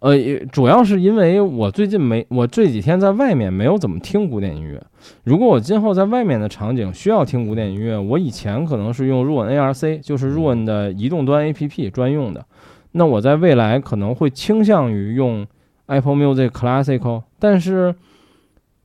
[0.00, 0.18] 呃，
[0.50, 4.82] 主要是因为我最近没，我这几天在外面没有怎么听古典音乐。
[5.22, 12.44] 如果我今后在外面的场景需要听古典音乐，我以前可能是用 Roon ARC，就是 Roon 的移动端 APP 专用的。
[12.90, 15.46] 那我在未来可能会倾向于用
[15.86, 17.94] Apple Music Classical，但是。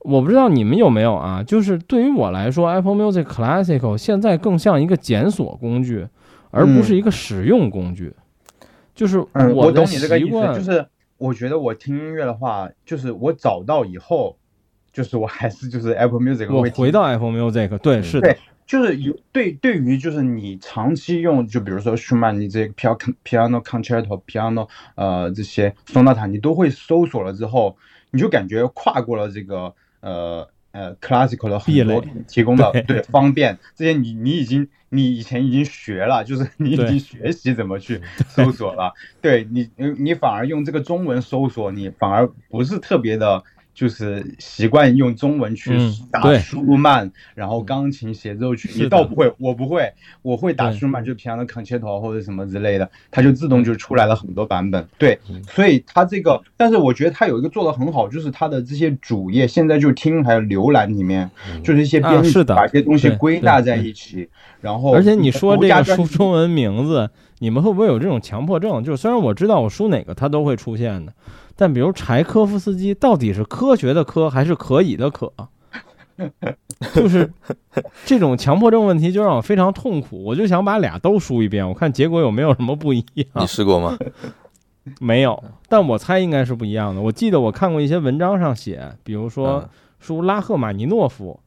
[0.02, 1.42] 我不知道你们有没有啊？
[1.42, 6.08] 就是对于我来说，Apple Music Classical 现在更像一个检索工具，
[6.50, 8.10] 而不是一个使用工具。
[9.00, 9.18] 就是
[9.54, 10.86] 我懂你这个意思，就是
[11.16, 14.36] 我觉得我听音乐的话，就是我找到以后，
[14.92, 16.54] 就是我还是就是 Apple Music。
[16.54, 18.36] 我回到 Apple Music，对，是的，
[18.66, 27.78] 就是有对对于就是你长期用，就比如说舒曼，你这个 Piano Piano Concerto Piano 呃这些松纳塔，你都会搜索了之后，
[28.10, 29.74] 你就感觉跨过了这个。
[30.02, 43.42] 呃呃，classical 的很多提供的对方便，这些你你已经你以前已经学了，就是你已经学习怎么去搜索了，对你你反而用这个中文搜索，你反而不是特别的。
[43.80, 45.72] 就是习惯用中文去
[46.10, 49.90] 打舒曼，然后钢琴协奏曲，你倒不会，我不会，
[50.20, 54.86] 我会打舒曼，就平常的 concerto 或者什么之类的，它就自动就出来了很多版本。
[54.98, 61.30] 对，所以它这个，但是我觉得它有一个做的很好，就是它的这些主页现在就听还有浏览里面，
[61.64, 64.28] 就是一些编辑把一些东西归纳在一起，
[64.60, 68.84] 然后而且你说这个输中文名字，你们会不会有这种强迫症？
[68.84, 71.14] 就是虽然我知道我输哪个它都会出现的。
[71.60, 75.30] 但比如柴科夫斯基到底是科学的科还是可以的可？
[76.94, 77.30] 就是
[78.06, 80.24] 这种强迫症问题就让我非常痛苦。
[80.24, 83.26] 我就想把俩都输一遍，我看结果有没有什么不一样。
[83.34, 83.94] 你试过吗？
[85.00, 87.02] 没有，但我猜应该是不一样的。
[87.02, 89.68] 我记得我看过一些文章上写，比如说
[89.98, 91.38] 输拉赫玛尼诺夫，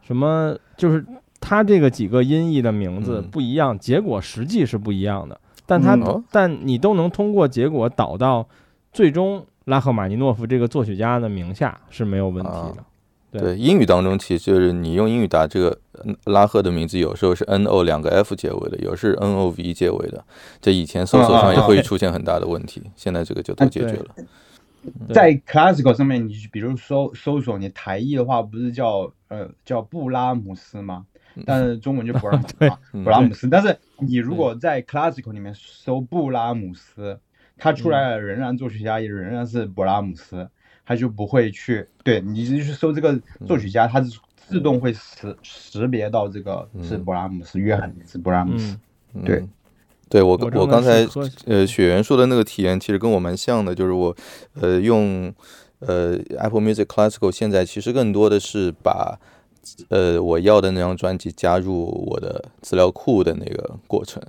[0.00, 1.04] 什么就是
[1.40, 5.38] 他这个几个音译的名字不一样，结果实际是不一样的。
[5.66, 5.94] 但他
[6.30, 8.48] 但你都能通过结果导到
[8.94, 9.44] 最终。
[9.68, 12.84] 拉赫玛尼诺夫这个作曲家的名下是没有问题的。
[13.30, 15.78] 对，英语当中其实就是你用英语打这个
[16.24, 20.24] 拉赫的名字，有时候是 N O 两个 F 结尾的，有是 N O V 结尾的。
[20.62, 24.06] 这以前搜索上也会出现很大的问题，现在这个就都解决了。
[25.12, 31.04] 在 Classical 上面，你比如搜搜索你台译的话，不是叫呃叫布拉姆斯吗？
[31.44, 32.40] 但是中文就 不让
[33.04, 33.46] 布拉姆斯。
[33.46, 37.20] 但是你如果在 Classical 里面搜布拉姆斯。
[37.58, 40.48] 他出来了，仍然作曲家也仍然是勃拉姆斯，
[40.86, 48.78] 他就不会去对你直接去搜这个作曲家，他是自动会识识别到这个是勃拉姆斯，约翰是勃拉姆斯。
[49.24, 49.44] 对，
[50.08, 51.06] 对我我刚才
[51.46, 54.16] 呃雪原说的那个体验其实跟我蛮像的，就是我
[54.54, 55.34] 呃用
[55.80, 59.18] 呃 Apple Music Classical 现在其实更多的是把
[59.90, 64.22] 呃我要的那张专辑加入我的资料库的那个过程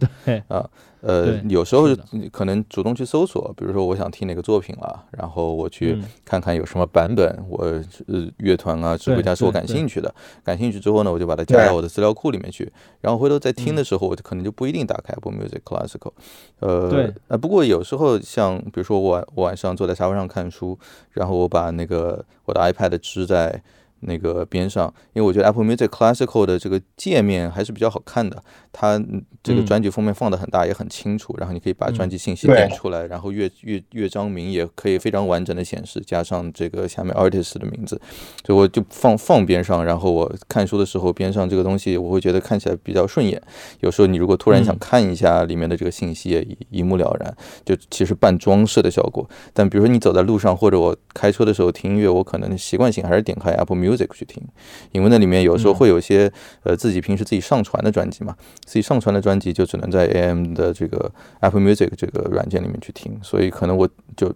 [0.48, 0.70] 啊。
[1.01, 1.88] 呃，有时候
[2.31, 7.63] 可能主动去搜索，比如说我想听哪个作品了，然后我去看看有什么版本，我
[8.07, 16.12] 呃乐团啊指挥家是我感兴趣的，感兴趣之后呢，我就把它加到我的资料库里面去，然后回头在听的时候，我就可能就不一定打开 Apple Music Classical，
[16.59, 20.77] 呃，对，呃，不过有时候像比如说我我晚上坐在沙发上看书，
[21.12, 23.62] 然后我把那个我的 iPad 支在。
[24.01, 29.01] 那个边上，因为我觉得 Apple Music Classical 的这个界面还是比较好看的，它
[29.43, 37.99] 这个专辑封面放的很大，也很清楚，然后你可以把专辑信息点出来，然后乐乐乐章名也可以非常完整的显示，加上这个下面 artist 的名字，
[38.45, 43.41] 所以我就放放边上，然后我看书的时候边上这个东西我会觉得看起来比较顺眼。
[43.81, 46.29] 有时候你如果突然想看一下里面的这个信息，
[46.69, 47.35] 一一目了然，
[47.65, 49.29] 就其实半装饰的效果。
[49.53, 53.88] 但比如说你走在路上或者我开车的时候听音乐，我可能习惯性还是点开 Apple Music。
[53.89, 54.43] Music 去听，
[54.91, 56.32] 因为那里面有时候会有一些
[56.63, 64.30] 呃自己平时自己上传的专辑嘛，自己上传的专辑就只能在 AM 的这个 Apple Music 这个软件里面去听，所以可能我就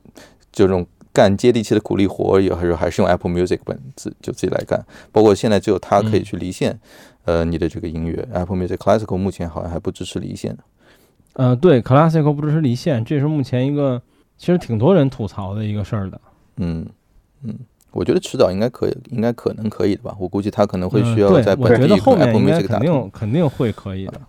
[0.51, 4.83] 就这种干接地气的苦力活，也还是还是用 Apple Music 本自就自己来干。
[5.11, 6.79] 包括现在只有它可以去离线，
[7.25, 10.57] 呃，你的这个音乐 Apple Music Classical 目前好像还不支持离线。
[11.33, 14.01] 呃，对，Classical 不支持离线，这是目前一个
[14.37, 16.21] 其实挺多人吐槽的一个事儿的。
[16.57, 16.85] 嗯
[17.43, 17.57] 嗯。
[17.93, 20.15] 我觉得迟早应该可以，应该可能可以的吧。
[20.19, 24.21] 我估计他可能会需要在本地 Apple Music 肯定肯定会可以的。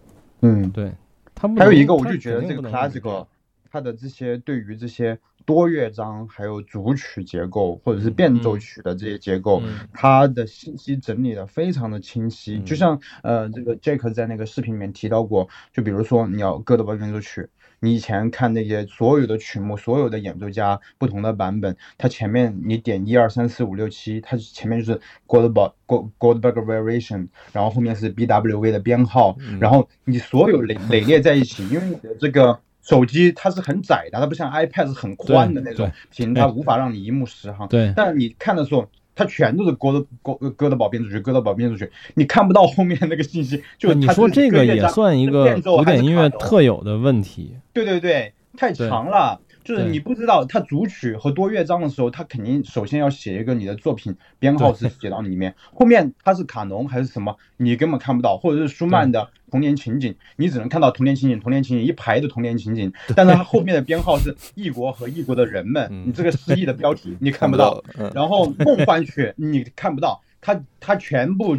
[0.42, 0.92] 嗯，对。
[1.34, 3.26] 他还有一个，我就觉得这个 Classical，
[3.70, 9.60] 它的这些对于这些多乐章，还有主曲结构或者是变奏曲的这些结构，
[9.92, 12.60] 它的信息整理的非常的清晰。
[12.60, 17.48] 就像呃，这个 Jake 在那个视频里面提到过，就比如说你要哥德堡变奏曲。
[17.84, 37.68] 你以前看那些所有的曲目，所有的演奏家不同的版本，它前面你点一二三四五六七，它前面就是 Goldberg Goldberg Variation，然后后面是 BWV 的编号，然后你所有累累列在一起，因为你的这个手机它是很窄的，它不像 iPad 是很宽的那种屏，它无法让你一目十行。
[37.68, 38.88] 对，但你看的时候。
[39.14, 43.62] 它全都是歌的歌歌的宝变奏曲，歌的宝变奏曲，你看不到后面那个信息。
[43.78, 47.56] 就你说这个也算一个古典音乐特有的问题。
[47.72, 49.40] 对对对，太长了。
[49.64, 67.82] 就是你不知道它组曲和多乐章的时候，它肯定首先要写一个你的作品编号是写到里面，后面它是卡农还是什么，你根本看不到，或者是舒曼的童年情景，你只能看到童年情景，童年情景一排的童年情景，但是它后面的编号是异国和异国的人们，你这个诗意的标题 你看不到，
[68.14, 71.56] 然后梦幻曲你看不到，它它全部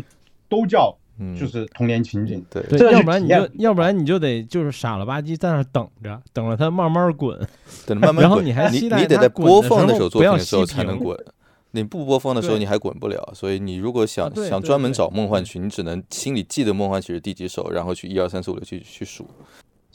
[0.48, 0.96] 都叫。
[1.40, 2.62] 就是童年情景，对，
[2.92, 7.40] 要不然你就要不然你就得就是傻了吧唧在那等着，等着它慢慢滚，
[7.86, 11.18] 等慢 慢滚，然后你还你你得在播放的时候作品的时候才能滚，
[11.72, 19.28] 你不播放的时候你还滚不了，所以你如果想想专门找梦幻曲，你只能心里记得梦幻曲是第几首，然后去一二三四五六去去数。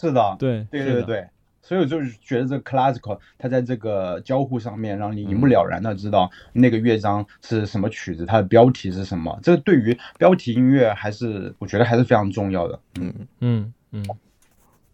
[0.00, 1.28] 是的，对对对对。
[1.70, 9.38] 所以我就是觉得这 classical 它在这个交互上面，让你一目了然的知道那个乐章是什么曲子，它的标题是什么。
[9.40, 12.80] 这对于标题音乐还是我觉得还是非常重要的。
[12.98, 14.04] 嗯嗯嗯。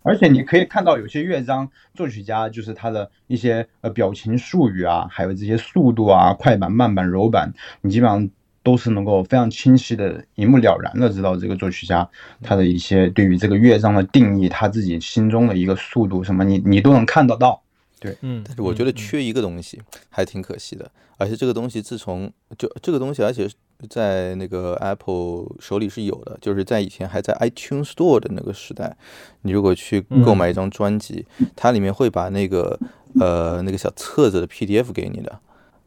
[0.03, 8.29] 而且你可以看到有些乐章作曲家就是他的一些呃表情术语啊，还有这些速度啊，快板、慢板、柔板，你基本上。
[8.67, 12.09] 都是能够非常清晰的、一目了然的知道这个作曲家
[12.43, 17.63] 他的一些对于这个乐章的定义，他自己心中的一个速度什么，你你都能看得到。
[18.01, 18.43] 对，嗯。
[18.45, 23.49] 但是我觉得缺一个东西还挺可惜的，而且这个东西自从就这个东西，而且
[23.89, 28.97] 在那个 Apple 手里是有的，就是在以前还在 iTunes Store 的那个时代，
[29.43, 32.77] 你如果去购买一张专辑，它里面会把那个
[33.21, 35.39] 呃那个小册子的 PDF 给你的。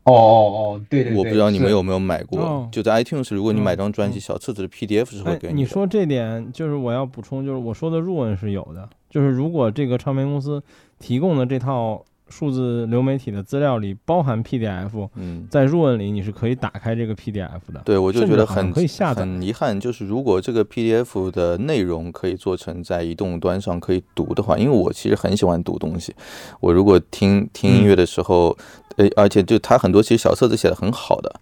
[0.03, 5.61] 哦哦哦，对对对，我不知道你们有没有买过，就在 iTunes，如果你买张专辑，小册子的 PDF 是会给你。
[5.61, 10.61] 你说这点，就是我要补充，就是我说的入文是有的，就是如果这个唱片公司
[10.99, 12.03] 提供的这套。
[12.31, 17.81] 数字流媒体的资料里包含 PDF，嗯，在入文里你是可以打开这个 PDF 的。
[17.83, 19.21] 对，我就觉得很可以下载。
[19.21, 26.13] 很遗憾，就是如果这个 PDF 的内容可以做成在移动端上可以读的话，因为我其实很喜欢读东西。
[26.59, 28.55] 我如果听听音乐的时候，
[28.99, 31.33] 呃，而且就他很多其实小册子写的很好的，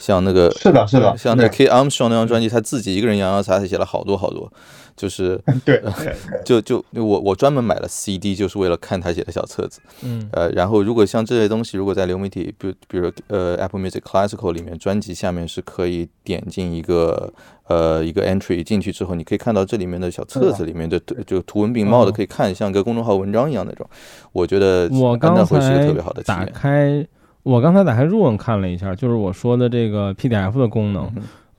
[0.00, 4.52] 像那个是的，是的，像那个 K Armstrong 那张专辑，他自己一个人洋洋洒洒写了好多好多。
[4.96, 5.82] 就是 对，
[6.44, 9.80] 就就我我专门买了 CD，就是为了看他写的小册子。
[10.02, 17.32] 嗯，呃，然后如果像这些东西，如果在流媒体，比比如呃 Apple Music Classical 里面，专辑下面是可以点进一个
[17.68, 23.88] 呃一个 entry 进去之后，你可以看到这里面的小册子里面的就图文并茂的可以看，像个公众号文章一样那种。
[24.32, 25.82] 我觉得我刚才
[26.24, 27.06] 打开，
[27.42, 31.10] 我刚才打开入文看了一下，就是我说的这个 PDF 的功能。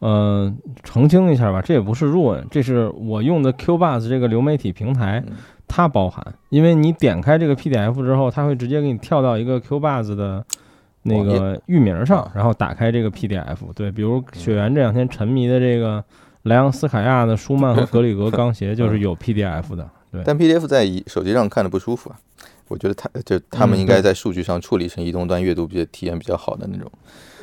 [0.03, 5.23] 嗯，澄清一下吧，这也不是 Run，这是我用的 QBuzz 这个流媒体平台，
[5.67, 6.25] 它包含。
[6.49, 10.43] 因为你点开这个 PDF 之后，它会直接给你跳到一个 QBuzz 的
[11.03, 13.57] 那个域名上，然后打开这个 PDF。
[13.75, 16.03] 对，比如雪原这两天沉迷的这个
[16.43, 19.87] 莱昂斯卡亚的舒曼和格里格钢协就是有 PDF 的。
[20.11, 22.15] 对，但 PDF 在手机上看着不舒服啊。
[22.71, 26.89] 我觉得他就他们应该在数据上处理成移动端阅读比较体验比较好的那种，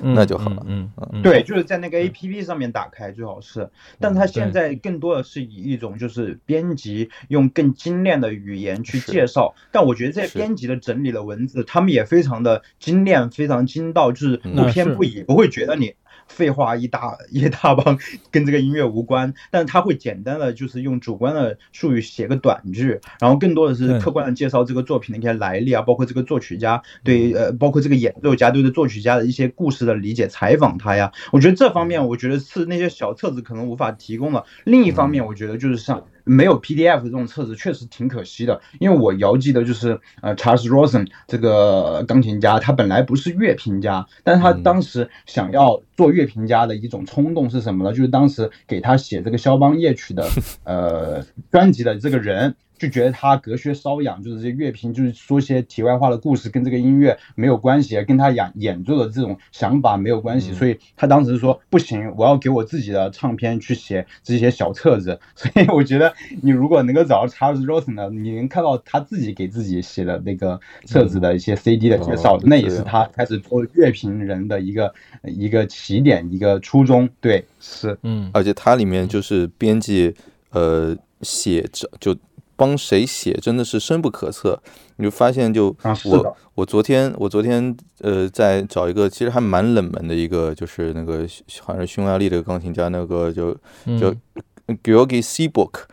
[0.00, 0.64] 那就好了。
[0.66, 3.68] 嗯嗯，对，就是在那个 A P P 上面打开最好是，
[4.00, 15.94] 但它现在更多的是以一种就是编辑用更精炼的语言去介绍，但我觉得这些编辑的整理的文字，他们也非常的精炼，非常精到，就是不偏不倚，不会觉得你。
[16.28, 17.98] 废话一大一大帮，
[18.30, 31.10] 跟这个音乐无关，但是他会简单的就是用主观的术语写个短句，然后更多的是客观的介绍这个作品的一些来历啊，包括这个作曲家对呃，包括这个演奏家对这作曲家的一些故事的理解，采访他呀。
[31.32, 34.44] 我觉得这方面，我觉得是那些小册子可能无法提供的。
[34.64, 36.04] 另一方面，我觉得就是像。
[36.28, 47.90] 没有 PDF 这种册子确实挺可惜的，因为我遥记得就是呃，Charles Rosen 这个钢琴家，他本来不是乐评家，但是他当时想要做乐评家的一种冲动是什么呢？
[47.90, 50.28] 就是当时给他写这个肖邦夜曲的
[50.64, 52.54] 呃专辑的这个人。
[52.78, 65.18] 就觉得他隔靴搔痒，就是这乐评就是说些题外话的故事，跟这个音乐没有关系，跟他演演奏的这种想法没有关系，所以他当时说不行，我要给我自己的唱片去写这些小册子。
[65.34, 77.08] 所以我觉得你如果能够找到 Charles Rosen 呢，你能看到他自己给自己写的那个册子的一些 CD 的介绍，那也是他开始做乐评人的一个一个起点，一个初衷。
[77.20, 80.14] 对，是，嗯，而且它里面就是编辑。
[80.50, 82.16] 呃，写着就
[82.58, 84.60] 帮谁写，真的是深不可测。
[84.96, 85.74] 你就发现，就
[86.06, 91.24] 我我昨天我昨天呃在找一个其实还蛮冷门的一个，就是那个
[91.60, 93.54] 好像是匈牙利的钢琴家，那个就
[94.00, 94.12] 叫
[94.82, 95.84] Georgi Seabook，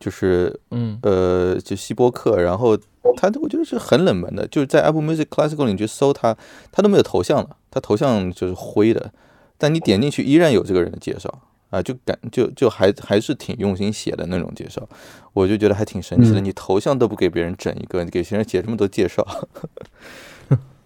[0.00, 2.42] 就是嗯呃就希波克。
[2.42, 2.76] 然后
[3.16, 6.36] 他我觉得是很冷门的，就是在 Apple Music Classical 里去搜他，
[6.72, 9.12] 他都没有头像了，他头像就是灰的，
[9.56, 11.42] 但你点进去依然有这个人的介绍。
[11.70, 14.86] 啊，就感就就还还是挺用心写的那种介绍，
[15.32, 16.40] 我就觉得还挺神奇的。
[16.40, 19.26] 你头像都不给别人整一个，你给别人写这么多介绍。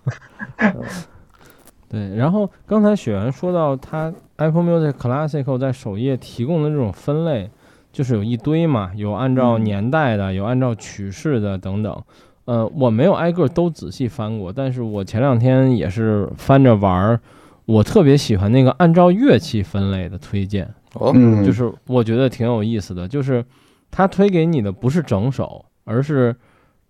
[1.88, 7.50] 对，然后刚才雪原说到他 Apple Music Classical 在首页提供的这种分类，
[7.92, 12.02] 就是有一堆嘛，有按照年代的，有按照曲式的等等。
[12.44, 17.20] 呃，我没有挨个都仔细翻过，但是我前两天也是翻着玩儿。
[17.66, 21.12] 我特别喜欢那个按照乐器分类的推荐，哦，
[21.44, 23.44] 就是我觉得挺有意思的，就是
[23.90, 26.36] 他推给你的不是整首，而是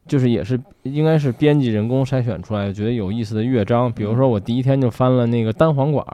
[0.07, 3.91] 就是也是应该是编辑人工筛选出来的，觉得有意思的乐章。
[3.93, 6.05] 比如说我第一天就翻了那个单簧管，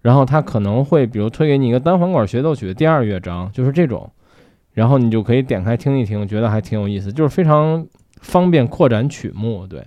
[0.00, 4.10] 然后他可能会比如推给你一个单簧管协奏曲的第二乐章，就是这种，
[4.72, 7.86] 然后你就可以点开听一听，觉得还挺有意思，就是非常
[8.22, 9.66] 方便扩展曲目。
[9.66, 9.86] 对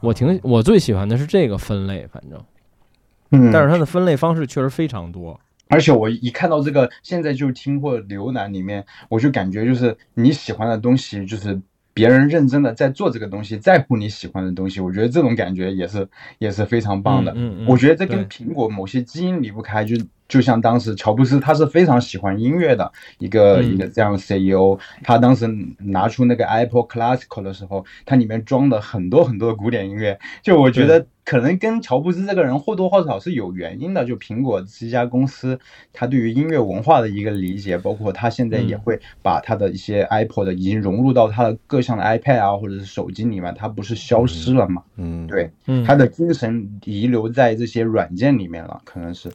[0.00, 2.40] 我挺我最喜欢的是这个分类，反正。
[3.30, 11.60] 嗯，但是它的分类方式确实非常多，而且我一看到这个，现在就听或浏览里面，我就感觉就是你喜欢的东西，就是
[11.92, 16.08] 别人认真的在做这个东西，在乎你喜欢的东西，我觉得这种感觉也是
[16.38, 17.32] 也是非常棒的。
[17.36, 19.96] 嗯嗯，我觉得这跟苹果某些基因离不开，就
[20.28, 25.48] 就像当时乔布斯，他是非常喜欢音乐的一个一个这样的 CEO，他当时
[25.78, 31.06] 拿出那个 Apple Classical 的时候，它里面装了很多很多的古典音乐，就我觉得。
[31.28, 34.02] 可能跟乔布斯这个人或多或少是有原因的。
[34.02, 35.60] 就苹果这家公司，
[35.92, 44.82] 他对于音乐文化的一个理解，包括他现在也会把他的一些 iPod 已经融入到他的各项的 iPad 啊，或者是手机里面，它不是消失了嘛？
[44.96, 45.50] 嗯，对，
[45.84, 49.30] 他的精神遗留在这些软件里面了，可能是。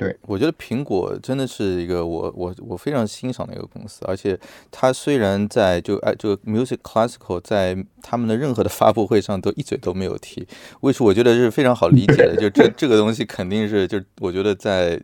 [0.00, 4.38] 对，我觉得苹果真的是一个我我我非常欣赏的一个公司，而且
[4.70, 10.48] 它虽然在就哎就 Music Classical 在他们的任何的发布会上都一嘴都没有提，
[10.80, 11.10] 为什么？
[11.10, 15.00] 我觉得是非常好理解的，就这这个东西肯定是就我觉得在。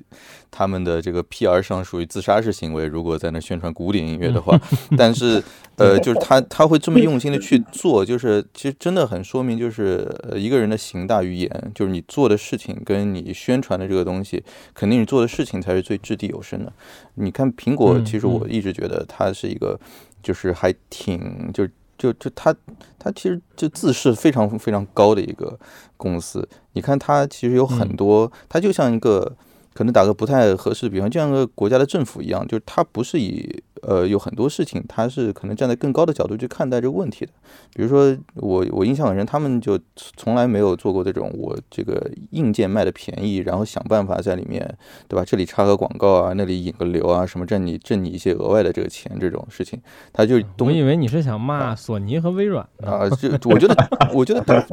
[0.57, 4.59] 他们的这个 PR 上属于自杀式行为，如果在那宣传古典音乐的话，
[4.97, 5.43] 但是
[5.77, 14.43] 呃，就是他他会这么用心的去做，就是其实真的很说明，就是呃一个人的行大于言，就是你做的事情跟你宣传的这个东西，
[14.73, 16.73] 肯定你做的事情才是最掷地有声的。
[17.17, 19.79] 你看苹果，其实我一直觉得它是一个，
[20.23, 22.57] 就是还挺就就就它
[22.99, 25.59] 它其实就自视非常非常高的一个
[25.99, 26.49] 公司。
[26.73, 29.37] 你看它其实有很多，它就像一个。
[29.77, 33.63] 可能打个不太合适的比方，就像个国家的政府一样，就是它不是以。
[33.89, 37.31] 呃，有很多事情，他是可能站在更高的角度去看待这个问题的。
[37.73, 39.79] 比如说，我我印象很深，他们就
[40.17, 44.77] 从来没有做过这种我这个硬件卖的便宜，然后想办法在里面，
[45.07, 45.25] 对吧？
[45.25, 49.81] 这里插个广告啊，那里引个流啊，什么挣你挣你一些额外的这个钱这种事情，
[50.13, 53.09] 他就我以为你是想骂索尼和微软啊？
[53.11, 54.67] 就我觉得，我觉得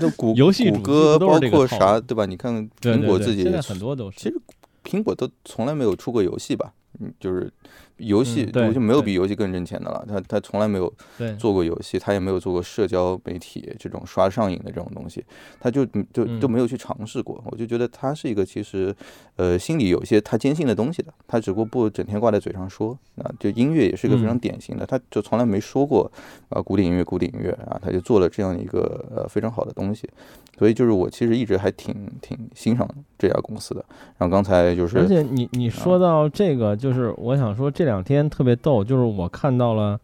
[0.00, 2.26] 这谷 游戏谷歌包括啥，对吧？
[2.26, 4.36] 你看苹果自己现在很多都是，其实
[4.82, 6.72] 苹果都从来没有出过游戏吧？
[6.98, 7.52] 嗯，就是。
[7.98, 10.04] 游戏我就没有比游戏更挣钱的了。
[10.08, 10.92] 他他从来没有
[11.38, 15.24] 做过游戏，他也没有做过社交媒体这种刷上瘾的这种东西，
[15.60, 17.42] 他就就就没有去尝试过。
[17.50, 18.94] 我就觉得他是一个其实
[19.36, 22.98] 呃心里有一些他坚信的东西的，他只不过不整天挂在嘴上说。
[23.18, 26.08] 啊，就音乐也是一个非常典型的，他就从来没说过
[26.50, 30.08] 啊古典音乐古典音乐啊，他就做了这样一个呃非常好的东西。
[30.56, 32.88] 所以就是我其实一直还挺挺欣赏
[33.18, 33.84] 这家公司的。
[34.18, 39.98] 然后刚才就是，而且你你说到这个，就是我想说这两天特别逗，就是我看到了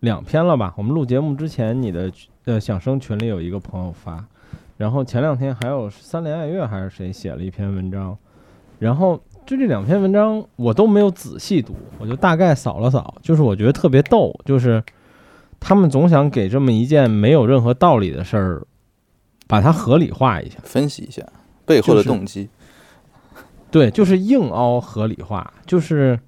[0.00, 0.74] 两篇了吧？
[0.76, 2.12] 我们录节目之前，你的
[2.44, 4.22] 呃响声群里有一个朋友发，
[4.76, 8.18] 然后前两天还有三联爱乐还是谁写了一篇文章，
[8.78, 14.82] 然后就这两篇文章我都没有仔细读，我就大概扫了扫，就是我觉得特别逗，就是
[15.58, 18.66] 他们总想给这么一件没有任何道理的事儿。
[19.46, 21.22] 把它合理化一下，分析一下
[21.66, 22.48] 背后的动机。
[23.70, 26.18] 对，就是硬凹合理化，就是。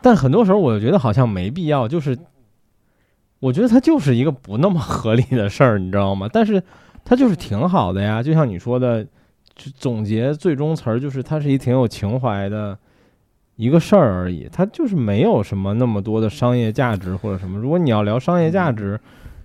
[0.00, 1.88] 但很多时候，我觉得好像没必要。
[1.88, 2.16] 就是
[3.40, 6.28] 我觉得它就是一个不那么合理的事儿，你知道吗？
[6.32, 6.62] 但是
[7.04, 9.04] 它就是挺好的呀，就像你说的，
[9.54, 12.78] 就总结最终词儿就是它是一挺有情怀的
[13.56, 17.58] 一个事儿而已，它就是没有什么那么多的商业价值或者什么。
[17.58, 19.00] 如果你要聊商业价值，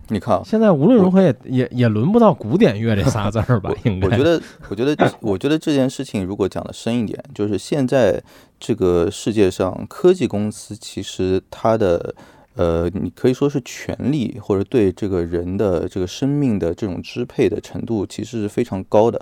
[0.10, 3.74] 你看，现在无论如何也也也轮不到古典乐这仨字儿吧？
[3.86, 4.08] 应该。
[4.08, 8.22] 我觉得，我觉得，我觉得这件事情如果讲的深一点，就是现在
[8.60, 12.14] 这个世界上科技公司其实它的。
[12.56, 19.20] 呃，你可以说是权力或者对这个人的这个生命的这种支配的程度，其实是非常高的。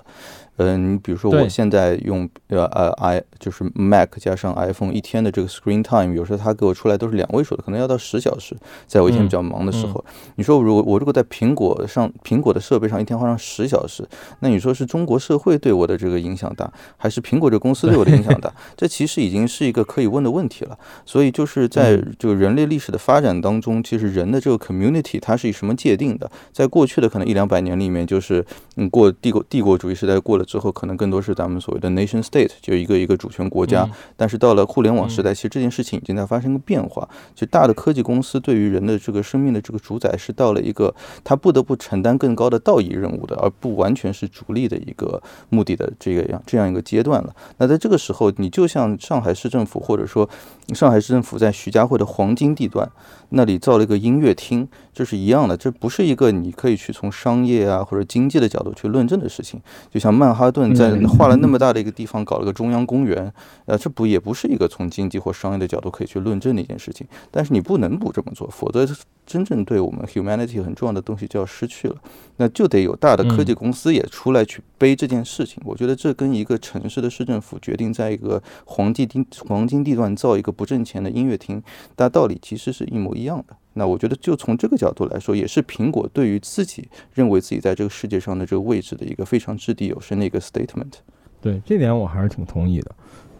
[0.58, 8.54] 嗯，你比如说我现在用呃呃 i 就是 Mac 加上 iPhone 一天的这个 Screen Time，有时候它给我出来都是两位数的，可能要到十小时。
[8.86, 10.04] 在我一天比较忙的时候，
[10.36, 14.06] 你说如果我如果在苹果上苹果的设备上一天花上十小时，
[14.40, 18.52] 那你说是中国社会对我的这个影响大，还是苹果这公司对我的影响大？
[18.76, 20.78] 这其实已经是一个可以问的问题了。
[21.06, 26.30] 所以就是在这个人类历史的发展当中，其实人的这个 community 它是以什么界定的？
[26.52, 28.44] 在过去的可能一两百年里面，就是
[28.76, 30.41] 嗯过帝国帝国主义时代过了。
[30.44, 33.88] 之后可能更多是咱们所谓的 nation state，就一个一个主权国家。
[34.16, 37.08] 但是到了互联网时代，其实这件事情已经在发生个变化。
[37.34, 47.34] 就大的科技公司对于人的这个生命的这个主宰，是到了一个他不得不承担更高的道义任务的，而不完全是逐利的一个目的的这个样这样一个阶段了。
[47.58, 50.28] 那在这个时候，你就像上海市政府，或者说
[50.74, 52.90] 上海市政府在徐家汇的黄金地段。
[53.34, 59.58] 那里造了一个音乐厅，这是一样的，这不是一个你可以去从商业啊或者经济的角度去论证的事情。
[59.90, 63.32] 就像曼哈顿在画了那么大的一个地方搞了个中央公园，
[63.64, 67.06] 呃，这不也不是一个从经济或商业的角度可以去论证的一件事情。
[67.30, 68.86] 但是你不能不这么做，否则
[69.24, 71.96] 真正对我们 humanity 很重要的东西就要失去了。
[72.36, 75.62] 那就得有大的科技公司也出来去背这件事情。
[75.64, 81.62] 我觉得这跟一个城市的市政府决定在一个黄金地黄金地段造一个不挣钱的音乐厅，
[81.96, 83.22] 大道理其实是一模一。
[83.22, 90.92] 一样的，那我觉得就从这个角度来说，也是苹果对于自己认为自己在这个世界上的这个位置的一个非常掷地有声的一个 statement。
[91.40, 92.90] 对这点我还是挺同意的。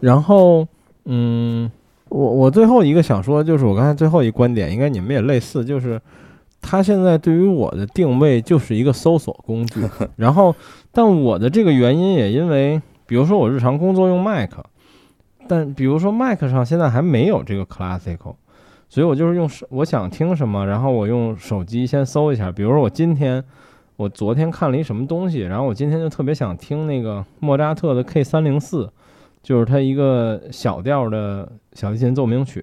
[0.01, 0.67] 然后，
[1.05, 1.71] 嗯，
[2.09, 6.01] 我我最后一个想说，就是我刚才最后一观点，应该你们也类似，就是
[6.61, 9.83] 它现在对于我的定位就是一个搜索工具。
[10.17, 10.55] 然后，
[10.91, 14.51] 但我的这个原因也因为，比如说我日常工作用 Mac，
[15.47, 18.37] 但比如说 Mac 上现在还没有这个 Classical。
[18.93, 22.53] 所以我就是用手，我想听什么，然后我用手机先搜一下。
[22.53, 23.43] 比如说我今天，
[23.97, 28.93] 我昨天看了一什么东西，然后我今天就特别想听那个莫扎特的 K 三零四，
[29.43, 32.63] 就是他一个小调的小提琴奏鸣曲。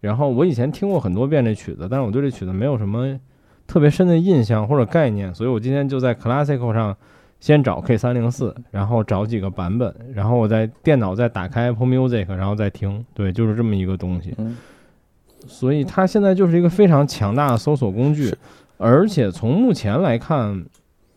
[0.00, 3.18] 然后我以前听过很多遍这曲子，但是我对这曲子没有什么
[3.66, 6.96] 特别深的印象或者概念，所以我今天就在 Classical 上
[7.40, 13.04] 先找 K 三零四，然后找几个版本，然后我在电脑再打开 Apple Music，然后再听。
[13.12, 14.32] 对，就是这么一个东西。
[15.46, 18.34] 所以它现在就是一个非常强大的搜索工具，
[18.76, 20.64] 而且从目前来看，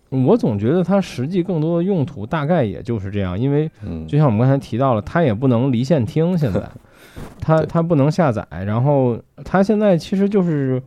[0.10, 3.70] 我总觉得它实际更多的用途大概也就是这样，因为
[4.08, 6.62] 就像我们刚才提到了，它也不能离线听，现在。
[7.42, 10.82] 它它不能下载，然后它现在其实就是。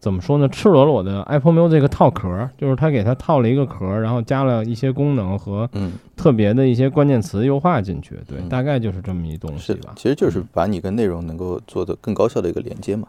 [0.00, 0.48] 怎么说呢？
[0.48, 5.68] 赤裸裸的 Apple Music 套壳，就是它给它套了一个壳，然后加了一些功能和
[6.16, 8.16] 特别的一些关键词优化进去。
[8.26, 9.92] 对，大概就是这么一东西吧。
[9.96, 13.08] 其实就是把你跟内容能够做的更高效的一个连接嘛。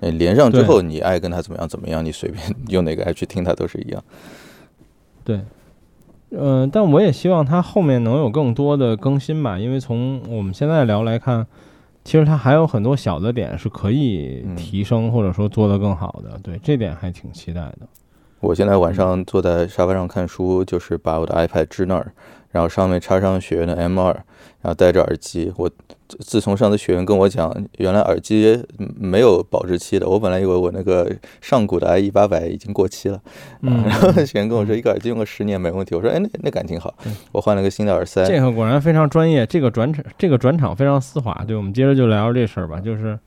[0.00, 4.02] 连上之后，你爱跟它怎么样怎么样，你随便 用哪个 App 去听它都是一样。
[5.22, 5.40] 对，
[6.30, 11.46] 嗯，但我也希望它后面能有更多的更新吧，因为从我们现在聊来看。
[12.04, 17.80] 其实它还有很多小的点是可以提升或者说做得更好的，对这点还挺期待的。
[18.40, 22.12] 我现在晚上坐在沙发上看书，就是把我的 iPad 支那儿。
[22.50, 25.52] 然后上面插上学院的 M2，然后戴着耳机。
[25.56, 25.70] 我
[26.18, 28.62] 自从上次雪原跟我讲，原来耳机
[28.98, 30.08] 没有保质期的。
[30.08, 33.20] 我本来以为我那个上古的 IE 八百已经过期了，
[33.62, 35.94] 嗯 然后雪原跟我说一个耳机用个十年没问题。
[35.94, 36.94] 我说哎，那那感挺好。
[37.32, 38.24] 我换了个新的耳塞。
[38.24, 39.46] 这个果然非常专业。
[39.46, 41.44] 这个转场这个转场非常丝滑。
[41.46, 42.80] 对，我们接着就聊聊这事儿吧。
[42.80, 43.18] 就是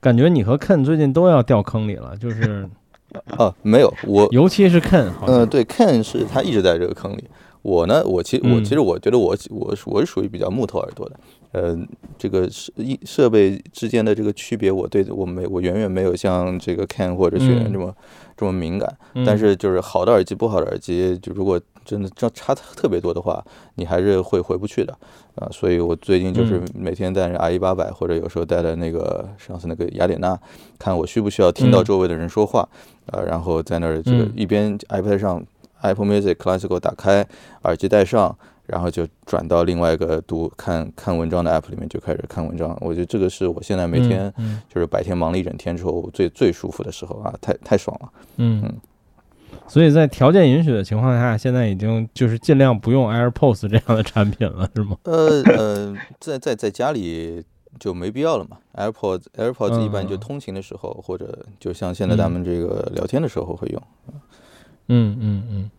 [0.00, 2.16] 感觉你和 Ken 最近都要掉坑里了。
[2.16, 2.68] 就是
[3.38, 5.08] 哦，没有我，尤其是 Ken。
[5.26, 7.24] 嗯，对，Ken 是他一直在这个坑里。
[7.66, 11.18] 我呢，我其我其实我觉得我我我是属于比较木头耳朵的，
[11.50, 11.76] 呃，
[12.16, 17.92] 这个设一设备之间的这个区别，我对我没我远远没有像这个 Can 或者雪人这么
[18.36, 18.96] 这么敏感。
[19.26, 23.44] 但是就是好的耳机不好的耳机，就如果真的这差特别多的话，
[23.74, 24.96] 你还是会回不去的。
[25.34, 25.48] 啊。
[25.50, 30.38] 所以我最近就是每天带着 IE 八百，或者有时候带着那个上次那个雅典娜，
[30.78, 32.68] 看我需不需要听到周围的人说话。
[33.06, 35.44] 啊，然后在那儿这个一边 iPad 上。
[35.82, 37.26] Apple Music Classical 打开，
[37.62, 42.76] 耳机戴上，然后就转到另外一个读看看文章的 app 里面就开始看文章。
[42.80, 44.32] 我觉得这个是我现在每天
[44.68, 48.08] 就是白天忙了一整天之后最最舒服的时候啊，太太爽了。
[48.36, 48.74] 嗯嗯。
[49.68, 54.96] 所以在条件允许的情况下，现在已经就是尽量不用 AirPods 这样的产品了，是吗？
[55.04, 57.42] 呃呃，在在在家里
[57.80, 58.58] 就没必要了嘛。
[58.74, 63.82] AirPods AirPods 一般就通勤的时候，或者就像现在咱们这个聊天的时候会用。
[64.08, 64.14] 嗯
[64.88, 65.70] 嗯嗯嗯。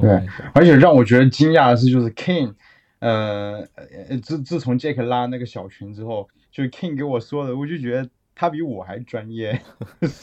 [0.00, 2.54] 对，而且让我觉得惊讶的是，就是 King，
[3.00, 3.66] 呃，
[4.22, 8.08] 自自从 Jack 拉那个小群之后，就是 King 给我说的，我就觉得。
[8.40, 9.60] 他比我还专业，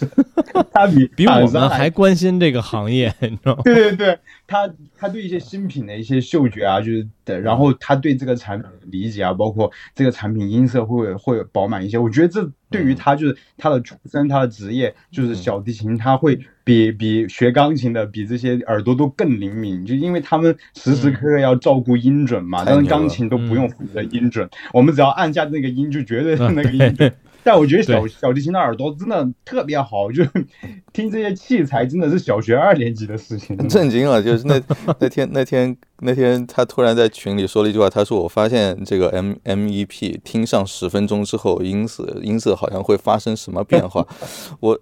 [0.71, 3.61] 他比比我们还关心这个行业， 你知道吗？
[3.65, 11.97] 对对对，他他对一些新品的一些嗅觉啊，就是的，然后他对这个产品的理解啊，包括这个产品音色会会饱满一些。
[11.97, 22.63] 我觉得这对于他就是他的出身，他的职业就是小提琴，他会比比学钢琴的比这些耳朵都更灵敏，就因为他们时时刻刻要照顾音准嘛。
[22.65, 27.13] 但是钢琴都不用负责音准，我们只要按下那个音，就绝对是那个音准。
[27.45, 30.23] 但我觉得小小提琴的耳朵真的特别好，就
[30.91, 33.55] 听这些器材真的是小学二年级的事情。
[33.69, 34.59] 震惊了，就是那
[34.99, 44.03] 那天那天那天他突然在群里说了一句话，他说我发现这个 M M E P 听上十分钟之后音色音色好像会发生什么变化。
[44.59, 44.79] 我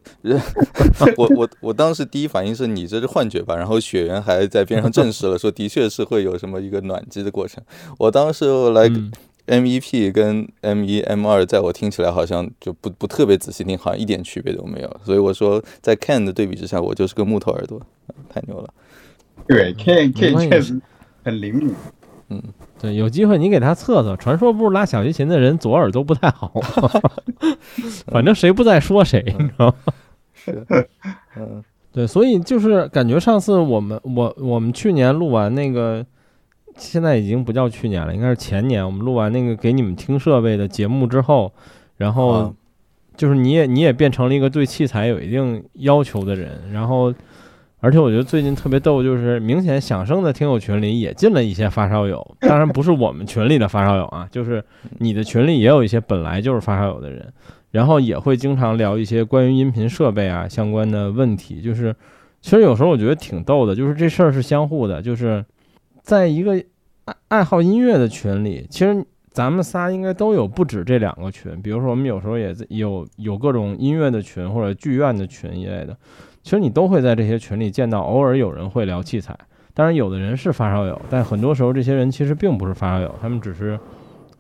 [1.17, 3.57] 我我我当时第一反应是你这是幻觉吧？
[3.57, 7.61] 然后雪原还在边上证实了，说的确是会有什么一个暖机的过程。
[7.97, 8.89] 我当时来。
[9.45, 14.97] M 一 P 跟 M 一 M 二，在我听起来好像就不不特别仔细听，好像一点区别都没有。
[15.03, 17.81] 所以我说，在 Ken 的对比之下，我就是个木头耳朵，
[18.29, 18.73] 太牛了。
[19.45, 20.79] 对，Ken Ken 确实
[21.23, 21.75] 很灵敏。
[22.29, 22.41] 嗯，
[22.79, 24.15] 对，有机会你给他测测。
[24.15, 26.53] 传说不是拉小提琴的人左耳朵不太好，
[28.07, 29.93] 反正谁不在说谁，你知道吗？
[30.33, 30.65] 是，
[31.35, 36.05] 嗯，对，所以就是感觉上次我们我我们去年录完那个。
[36.77, 38.85] 现在已经不叫去年了，应该是前年。
[38.85, 41.51] 我们录完那个给你们听设备的节目之后，
[41.97, 42.53] 然后
[43.15, 46.71] 就是你也你也变成了一个对器材有一定要求的人。
[46.71, 47.13] 然后，
[47.79, 54.63] 而且我觉得最近特别逗，就是明显响声的听友群里也进了一些发烧友，当然不是我们群里的发烧友啊， 就是
[54.97, 57.31] 你的群里也有一些本来就是发烧友的人，
[57.71, 61.61] 然后也会经常聊一些关于音频设备啊相关的问题。
[61.61, 61.95] 就是
[62.41, 65.45] 其实有时候我觉得挺逗的，就是这事儿是相互的，就是。
[66.03, 66.61] 在一个
[67.05, 71.59] 爱爱好音乐的群里，其实咱们仨应该都有不止这两个群。
[71.61, 75.97] 比如说，我们有时候也有有各种音乐的群或者剧院的群一类的。
[76.43, 79.33] 其实你都会在这些群里见到，偶尔有人会聊器材。
[79.73, 83.79] 当然，有的人是发烧友，但很多时候这些人其实并不是发烧友，他们只是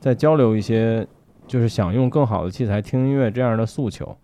[0.01, 1.07] 在交流一些
[1.47, 4.15] 就是想用更好的器材听音乐这样的诉求。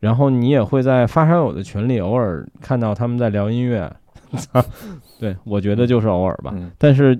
[0.00, 3.90] 然后你也会在发烧友的群里偶尔看到他们在聊音乐。
[5.20, 7.18] 对，我觉得就是偶尔吧，但是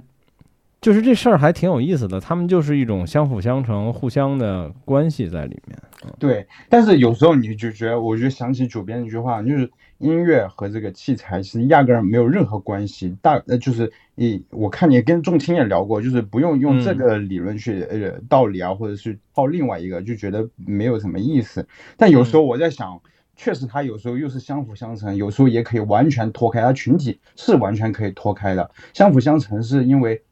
[0.80, 5.78] 就是这事儿还挺有意思的，他们就是一种相辅相成、互相的关系在里面。
[6.18, 13.16] 对，但是有时候你就觉得，我就想起主编一句话，就是音乐和这个器材其实压根儿没有任何关系。
[13.22, 21.66] 大呃，就是你我看你跟仲青也聊过，就是不用用这个理论去呃道理啊，或者是套另外一个，就觉得没有什么意思。
[21.96, 23.00] 但有时候我在想。
[23.36, 26.60] 确实，它有时候又是相辅相成，有时候也可以完全脱开。
[26.60, 28.70] 它群体是完全可以脱开的。
[28.92, 30.22] 相辅相成是因为，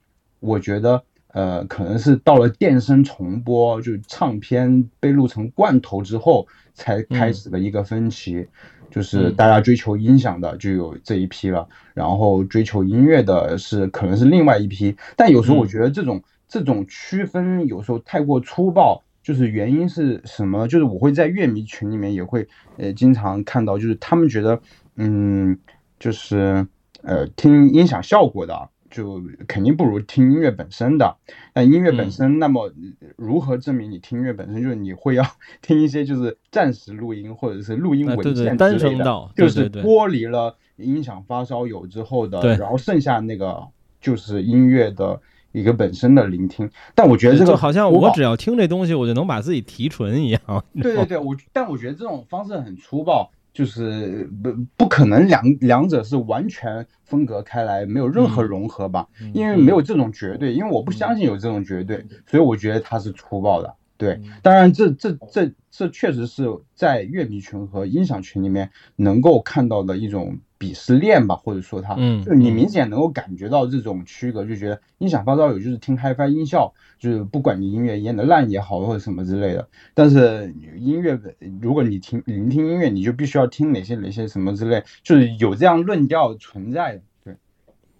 [0.41, 8.47] 我觉得，呃，可能是到了电声重播，就唱片被录成罐头之后，才开始的一个分歧。
[8.91, 14.95] 就是大家追求音响的就有这一批了，然后追求音乐的是可能是另外一批。
[15.17, 19.03] 但有时候我觉得这种这种区分有时候太过粗暴。
[19.23, 20.67] 就是原因是什么？
[20.67, 24.61] 就是我会在乐迷群里面也会，呃，经常看到，就是他们觉得，
[24.97, 25.59] 嗯，
[25.99, 26.67] 就是
[27.03, 31.17] 呃，听音响效果的，就肯定不如听音乐本身的。
[31.55, 32.73] 那音乐本身，那么
[33.17, 34.61] 如何证明你听音乐本身？
[34.61, 35.25] 就是你会要
[35.63, 39.05] 听一些就是暂时录音或者是录音文件之类的，
[39.37, 43.69] 就是剥离了音响发烧友之后的，然后剩下那个
[44.01, 45.21] 就是音乐的。
[45.53, 50.41] 一个本身的聆听，但我觉得这个好像我只要听这东西，我就能把自己提纯一样。
[50.75, 59.07] 对对对， 我但我觉得这种方式很粗暴，就是不不可能两两者是完全分隔开来，没有任何融合吧？
[59.35, 63.75] 因为没有这种绝对，因为我不相信有这种绝对，所以我觉得它是粗暴的。
[64.05, 70.39] 对，当然这这这这确实是在乐迷群和音响群里面能够看到的一种。
[70.63, 79.69] 鄙视链吧，或者说他，嗯，就你明显能够感觉到这种区隔，就觉得音响发烧友就是听 HiFi 音效，就是不管你音乐演的烂也好，或者什么之类的。
[79.93, 81.19] 但是音乐，
[81.61, 87.03] 如果你听聆听音乐，你就必须要听哪些哪些什么之类，就是有这样论调存在的。
[87.25, 87.37] 对，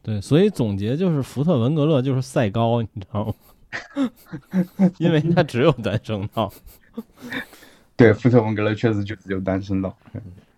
[0.01, 3.35] 对，所以总结就是福特文格勒就是赛高，你知道吗？
[4.99, 6.53] 因为它只有单声道。
[7.97, 9.97] 对，福特文格勒确实就只有单声道。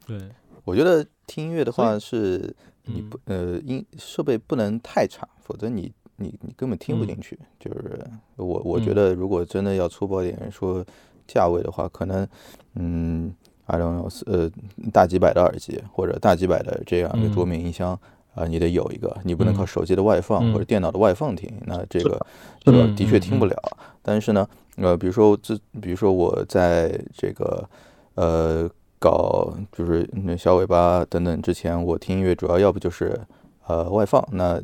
[0.06, 0.18] 对，
[0.64, 2.54] 我觉得听音乐的话是，
[2.84, 7.38] 你不呃音设备不能太差，否则你你你根本听不进去。
[7.58, 8.00] 就是
[8.36, 10.84] 我我觉得如果真的要粗暴点说
[11.26, 12.26] 价位的话，可能
[12.74, 13.34] 嗯
[13.66, 14.50] ，I don't know，呃，
[14.92, 17.98] 大几百的耳机或者大几百的这样的桌面音箱。
[18.34, 22.26] 啊，你得有一个，你不能靠手机的外放或者电脑的外放听，那这个
[22.60, 23.56] 这个的确听不了。
[24.02, 27.68] 但是呢，呃，比如说这，比如说我在这个
[28.16, 28.68] 呃
[28.98, 33.18] 搞就是那小尾巴等等之前，我听音乐主要要不就是
[33.66, 34.60] 呃外放，那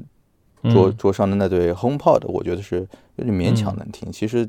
[0.64, 4.10] 桌桌上的那对 HomePod，我觉得是有点勉强能听。
[4.10, 4.48] 其实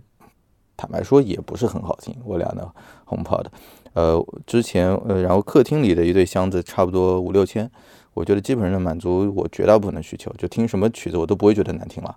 [0.75, 2.67] 坦白说也不是很好听，我俩的
[3.05, 3.45] HomePod。
[3.93, 7.69] 呃，之前呃，然后客厅里的一对箱子差不多五六千。
[8.13, 12.15] 我觉得基本上满足我绝大部分的需求，就听什么曲子我都不会觉得难听了，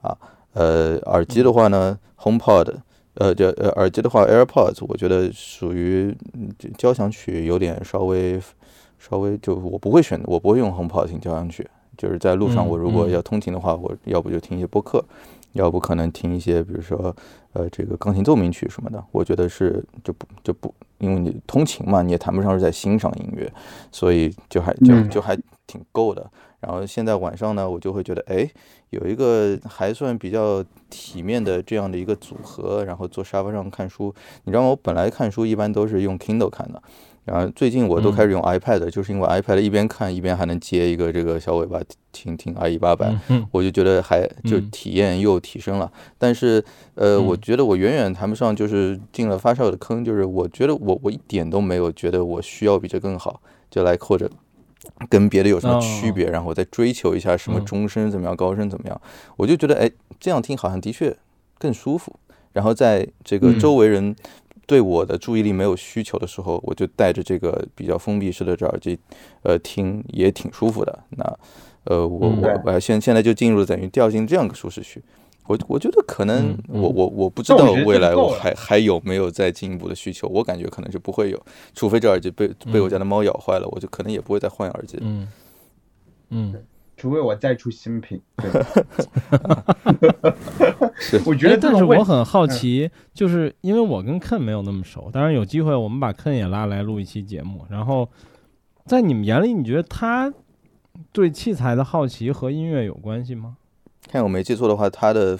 [0.00, 0.16] 啊，
[0.52, 2.74] 呃，耳机的话呢，HomePod，
[3.14, 6.16] 呃，就呃耳机的话，AirPods，我觉得属于
[6.78, 8.40] 交响曲有点稍微
[8.98, 15.04] 稍微就我不会选，我不会用 HomePod 听交响曲，就是在路上我如果要通勤的话，我要不就听一些播客，
[15.52, 17.14] 要不可能听一些比如说
[17.52, 20.74] 呃这个钢琴奏鸣曲什么的，我觉得是就不就不。
[20.98, 23.52] 因为你通勤嘛，你也谈不上是在欣赏音乐，
[23.90, 25.36] 所以就还就就还
[25.66, 26.30] 挺够的。
[26.60, 28.48] 然后现在晚上呢，我就会觉得，哎，
[28.90, 34.14] 有一个还算比较体面的这样的一个组合，然后坐沙发上看书。
[34.44, 34.68] 你知道吗？
[34.68, 36.80] 我本来看书一般都是用 Kindle 看的。
[37.24, 41.78] 然后最近我都开始用 iPad，就是因为 iPad 一边看一边还能接一个这个小尾巴
[42.10, 43.14] 听听 IE 八百，
[43.52, 45.90] 我就觉得还就体验又提升了。
[46.18, 46.64] 但是
[46.96, 54.28] 呃，我觉得我远远谈不上就是进了发烧友的坑，就是我觉得我我一点都没有觉得我需要比这更好，就来或者
[55.08, 59.00] 跟别的有什么区别，然后再追求一下什么中声怎么样，高声怎么样，
[59.36, 61.16] 我就觉得哎这样听好像的确
[61.58, 62.18] 更舒服。
[62.52, 64.16] 然后在这个周围人。
[64.66, 68.98] 对我的注意力没有需求的时候，我就戴着这个比较封闭式的这耳机，
[69.42, 70.98] 呃，听也挺舒服的。
[71.10, 71.38] 那，
[71.84, 75.02] 呃，我我我现现在就进入等于掉进这样个舒适区。
[75.48, 80.28] 我我觉得可能我我我不知道未来我还还有没有再进一步的需求。
[80.28, 84.98] 我感觉可能是不会有，除非这耳机被被我家的猫咬坏了，我就可能也不会再换耳机。
[85.00, 85.28] 嗯
[86.30, 86.54] 嗯。
[86.96, 88.20] 除非我再出新品，
[90.94, 97.64] 是，我觉得，但是我很好奇，就是因为我跟 Ken 没有那么熟，当然有机会我们把 Ken 也拉来录一期节目。
[97.68, 98.08] 然后，
[98.84, 100.32] 在你们眼里，你觉得他
[101.10, 103.56] 对器材的好奇和音乐有关系吗？
[104.08, 105.36] 看我没记错的话，他的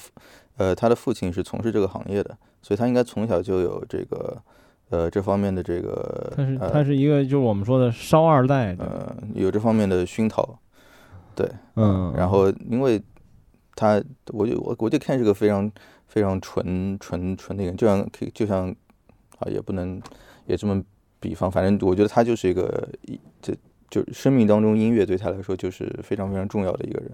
[0.56, 4.42] 呃，他的父亲是从事这个行业的，所以他应该从小就有这个
[4.88, 6.32] 呃这方面的这个。
[6.36, 10.58] 他是他是一个就是我们说的烧二代，呃，有这方面的熏陶。
[11.34, 13.02] 对，嗯，然后因为
[13.74, 14.02] 他，
[14.32, 15.70] 我就我我就看是个非常
[16.06, 18.68] 非常纯纯纯的人，就像可以就像
[19.38, 20.00] 啊，也不能
[20.46, 20.82] 也这么
[21.18, 23.56] 比方，反正我觉得他就是一个一这
[23.88, 27.10] 就生命当中音乐对他来说就是非常非常重要的一个人，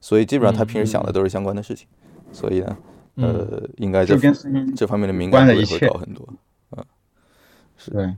[0.00, 1.88] 所以基本上他平时想的都是相关的事情，
[2.30, 2.76] 所以呢，
[3.16, 4.16] 呃，应该这
[4.76, 6.28] 这方面的敏感度会高很多，
[6.76, 6.84] 嗯，
[7.76, 8.16] 是对，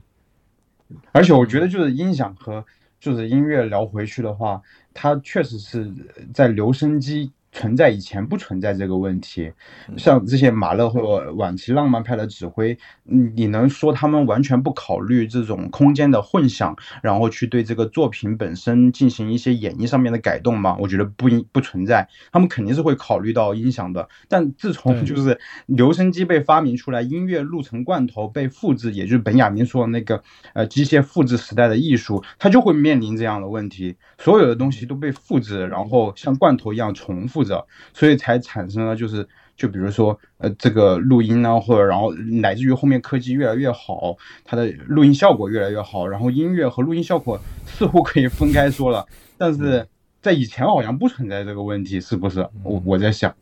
[1.11, 2.63] 而且我觉得就是音响和。
[3.01, 4.61] 就是音乐聊回去的话，
[4.93, 5.91] 它确实是
[6.33, 7.33] 在留声机。
[7.51, 9.51] 存在以前不存在这个问题，
[9.97, 20.77] 像这些马勒或晚期浪漫派的指挥，你能说他们完全不考虑这种空间的混响，然后去对这个作品本身进行一些演绎上面的改动吗？
[20.79, 24.07] 我觉得不不存在，他们肯定是会考虑到音响的。
[24.29, 30.23] 但自从就是留声机被发明出来，音乐录成罐头被复制，也就是本雅明说的那个
[30.53, 37.40] 呃机械复制时代的艺术，它就会面临这样的问题，所有的东西都被复制，然后像罐头一样重复。
[37.43, 49.05] 着，所以才产生了就是，就比如说，呃，这个录音呢，或者然后乃至于后面科技越来越好，它的录音效果越来越好，然后音乐和录音效果 似乎可以分开说了，
[49.37, 49.87] 但是
[50.21, 52.47] 在以前好像不存在这个问题，是不是？
[52.63, 53.33] 我我在想。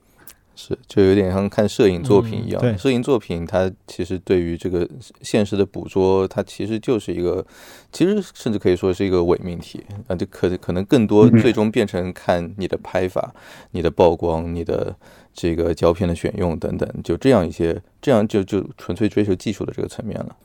[0.61, 2.59] 是，就有点像看摄影作品一样。
[2.61, 4.85] 对，摄影作品它其实对于这个
[5.21, 7.45] 现实的捕捉，它其实就是一个，
[7.93, 10.15] 其实甚至可以说是一个伪命题啊。
[10.17, 13.33] 就可可能更多最终变成看你的拍法、
[13.71, 14.93] 你的曝光、你的
[15.33, 20.35] 这个胶片的选用等等，就这样一些，这样就就纯粹追求技术的这个层面了。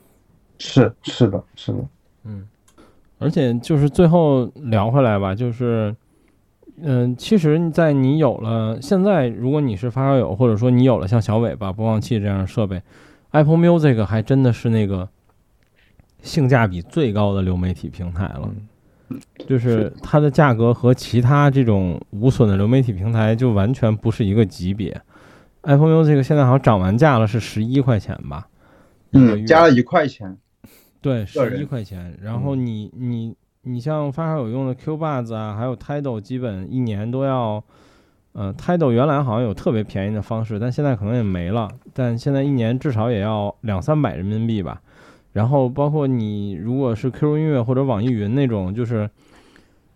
[0.59, 1.79] 是是的，是的，
[2.23, 2.47] 嗯。
[3.19, 5.93] 而且就是最后聊回来吧，就是。
[6.83, 12.83] 嗯，其实，在你有了现在，如果你是发烧友，或者说你有了像小尾巴播放器这样的设备
[13.31, 15.09] ，Apple Music 还真的是那个
[16.23, 18.51] 性价比最高的流媒体平台了。
[19.47, 25.01] 就是它的价格和其他这种无损的流媒体平台就完全不是一个级别。
[25.61, 28.49] Apple Music 现在好像涨完价了，是十一块钱吧？
[29.13, 30.37] 嗯，加了一块钱。
[31.01, 32.19] 对，十一块钱。
[32.21, 37.63] 然后你你你像发烧友用的 Q Buzz 啊，还有 Tidal，基本一年都要。
[38.37, 41.69] 嗯，Tidal 原来好像有特别便宜的方式，但现在可能也没了。
[41.93, 44.83] 但现在一年至少也要两三百人民币吧。
[45.35, 49.09] 然后包括你如果是 QQ 音乐或者网易云那种，就是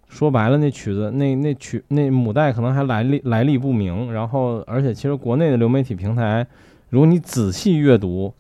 [0.08, 4.12] 说白了，那曲子那那曲那母带可能还来历来历不明。
[4.12, 6.46] 然后而且其实国内的流媒体平台，
[6.90, 8.32] 如果你仔细阅读，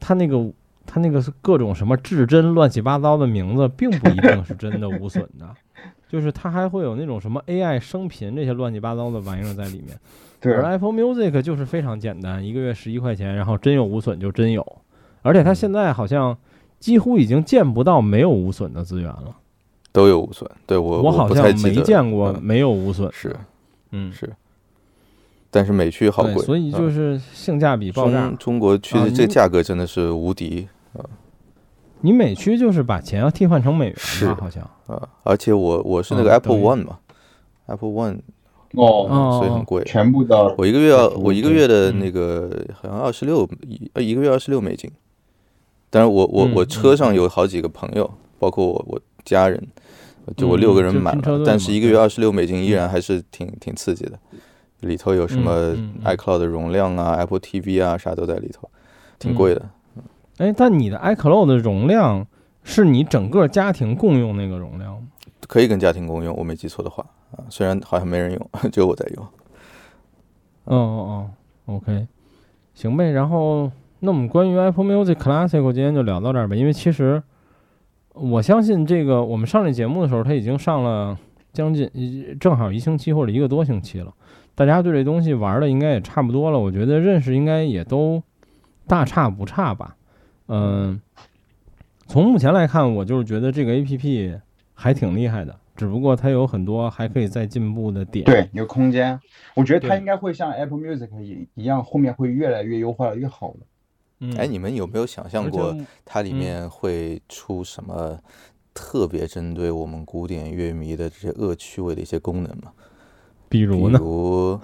[0.00, 0.50] 它那个
[0.86, 5.48] 它那个是各种什么至真乱七八糟的名字，并不一定是真的无损的。
[6.08, 9.98] 就是它还会有那种什么 AI 声频这些乱七八糟的玩意儿在里面，
[10.40, 10.52] 对。
[10.52, 14.66] 而 Apple Music 就是非常简单，一个月十一块钱，然后真有无损就真有，
[15.22, 16.36] 而且它现在好像
[16.78, 19.34] 几乎已经见不到没有无损的资源了，
[19.90, 20.50] 都有无损。
[20.66, 23.34] 对我我好像没见过没有无损，是，
[23.92, 24.30] 嗯是。
[25.54, 28.32] 但是美区好贵，所以就是性价比爆炸。
[28.38, 31.04] 中国区的这价格真的是无敌啊。
[32.00, 34.62] 你美区就是把钱要替换成美元是好像。
[34.86, 36.98] 啊，而且我我是那个 Apple One 嘛
[37.66, 38.20] ，Apple One
[38.72, 40.54] 哦，所以很贵，全部的。
[40.56, 44.90] 我一个月要我一个月的那个好像二十六一呃一个月二十六美金，
[45.90, 49.62] 但是我我我车上有好几个朋友，包括我我家人，
[50.36, 54.18] 就我六个人买了，但是一个月二十六美金依然还是挺挺刺激的，
[54.82, 55.74] 里头有什么
[56.04, 58.70] iCloud 的容量啊，Apple TV 啊啥都在里头，
[59.18, 59.68] 挺贵的。
[60.38, 62.26] 哎，但你的 iCloud 的容量
[62.62, 65.08] 是你整个家庭共用那个容量吗？
[65.48, 67.44] 可以跟家庭共用，我没记错的话啊。
[67.48, 69.24] 虽然好像没人用， 只有我在用。
[70.64, 71.30] 哦哦
[71.66, 72.06] 哦，OK，
[72.74, 73.10] 行呗。
[73.10, 73.70] 然后，
[74.00, 76.54] 那我们关于 Apple Music Classic 今天就聊到这儿吧。
[76.56, 77.22] 因为其实
[78.14, 81.18] 我相信这个，我们上这节目的时候，它已经上了
[81.52, 81.90] 将近
[82.40, 84.12] 正好一星期或者一个多星期了。
[84.64, 86.58] 大家对这东西玩的应该也差不多了。
[86.60, 88.22] 我觉得认识应该也都
[88.86, 89.96] 大差不差吧。
[90.46, 91.00] 嗯，
[92.06, 94.38] 从目前来看，我就是觉得这个 A P P
[94.72, 98.24] 还挺厉害的，只不过它有很多还可以再进步的点。
[98.24, 99.18] 对，有空间。
[99.56, 103.58] 我觉得它应该会像 Apple Music 一一样，后面会越来越优化越好的。
[104.20, 108.16] 嗯，哎，你们有没有想象过它里面会出什么
[108.72, 112.72] 特别针对我们古典乐迷的这些恶趣味的一些功能吗？
[113.52, 113.98] 比如呢？
[113.98, 114.60] 比如，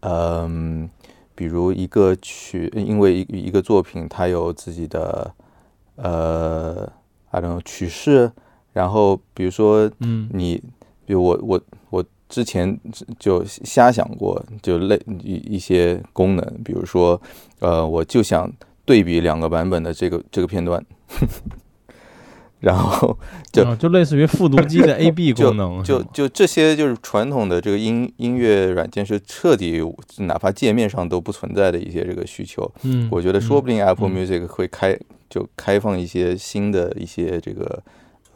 [0.00, 0.90] 嗯。
[1.36, 5.34] 比如一个曲，因为一一个作品，它有自己的
[5.96, 6.88] 呃
[7.32, 8.30] ，I don't know 曲式，
[8.72, 10.62] 然后比如说，嗯，你，
[11.04, 11.60] 比如我我
[11.90, 12.78] 我之前
[13.18, 17.20] 就瞎想过，就类一一些功能，比如说，
[17.58, 18.48] 呃，我就想
[18.84, 20.80] 对比两个版本的这个这个片段。
[22.64, 23.14] 然后
[23.52, 29.82] 就就类似于复读机的 A B 功能，就就这些就是传统的这个音音乐软件是彻底
[30.18, 32.70] 哪怕界面上都不存在的一些这个需求。
[32.82, 34.98] 嗯，我觉得说不定 Apple Music 会开
[35.28, 37.82] 就开放一些新的一些这个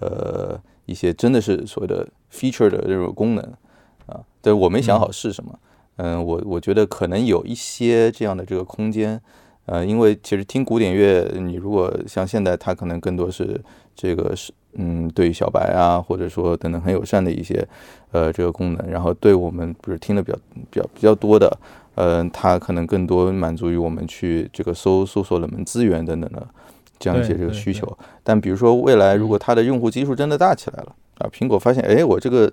[0.01, 3.43] 呃一些真的是所谓的 feature 的这种功能
[4.07, 5.59] 啊，对我没想好是什么。
[5.97, 9.21] 嗯，我我觉得可能有一些这样的这个空间。
[9.71, 13.61] 呃，因为其实听古典乐，你如果像现在，它可能更多是
[13.95, 17.63] 这个是，嗯，对于小白啊，或者说等等很友善的一些，
[18.11, 18.91] 呃，这个功能。
[18.91, 20.39] 然后对我们不是听的比较
[20.71, 21.55] 比较比较多的，
[21.97, 26.49] 呃，它可能更多满足于我们去这个搜搜索冷门资源等等的
[26.99, 27.87] 这样一些这个需求。
[28.25, 32.51] 但比如说未来如果它的用户基数真的大起来了啊，苹果发现，哎，我这个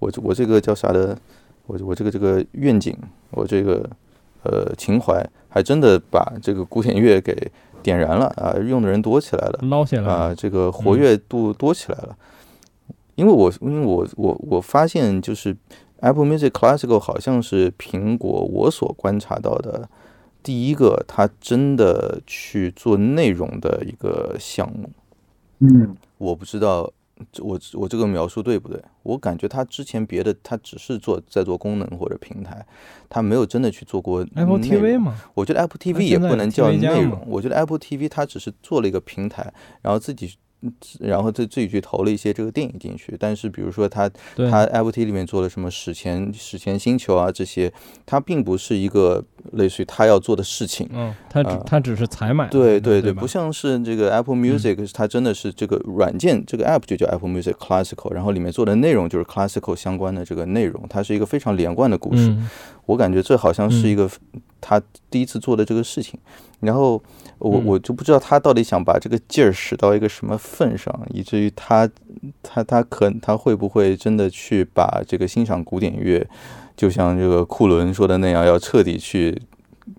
[0.00, 1.16] 我我这个叫啥的，
[1.66, 2.96] 我我这个这个愿景，
[3.30, 3.88] 我这个
[4.42, 5.24] 呃情怀。
[5.48, 7.50] 还真的把这个古典乐给
[7.82, 12.16] 点燃了啊，用的人多起来了，捞起来啊，这个活跃度多起来了。
[13.14, 15.56] 因为我因为我我我发现就是
[16.00, 19.88] Apple Music Classical 好像是苹果我所观察到的
[20.42, 24.90] 第一个，它真的去做内容的一个项目。
[25.60, 26.92] 嗯，我不知道。
[27.40, 28.82] 我我这个描述对不对？
[29.02, 32.64] 我感觉他之前别的他只是做在做功能或者平台，
[33.08, 35.14] 他没有真的去做过 Apple TV 吗？
[35.34, 39.52] 我觉得 Apple TV 也不能叫内容，我觉得 Apple TV 它只是做了一个平台，
[39.82, 40.36] 然后自己。
[41.00, 44.10] 然后自自己去投了一些这个电影进去，但是比如说他
[44.50, 47.72] 他 Apple TV 里面做了什么史前史前星球啊这些，
[48.04, 50.88] 它并不是一个类似于他要做的事情。
[50.92, 52.48] 嗯，他只他只是采买。
[52.48, 62.36] 对对对，不像是这个 Apple Music，它真的是这个软件这个 App 就叫 Apple Music Classical，然后里面做的内容就是 Classical 相关的这个内容，它是一个非常连贯的故事。
[62.86, 64.10] 我感觉这好像是一个
[64.60, 66.18] 他第一次做的这个事情，
[66.60, 67.02] 然后。
[67.40, 71.88] 我我就不知道他到底想把这个劲儿使到一个什么份上，以至于他
[72.42, 76.26] 他他可他会不会真的去把这个欣赏古典乐，
[76.76, 79.40] 就像这个库伦说的那样，要彻底去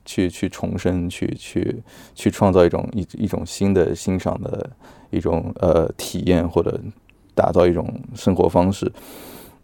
[0.03, 1.82] 去去重生，去去
[2.14, 4.70] 去创造一种一一种新的欣赏的
[5.10, 6.78] 一种呃体验，或者
[7.34, 8.91] 打造一种生活方式。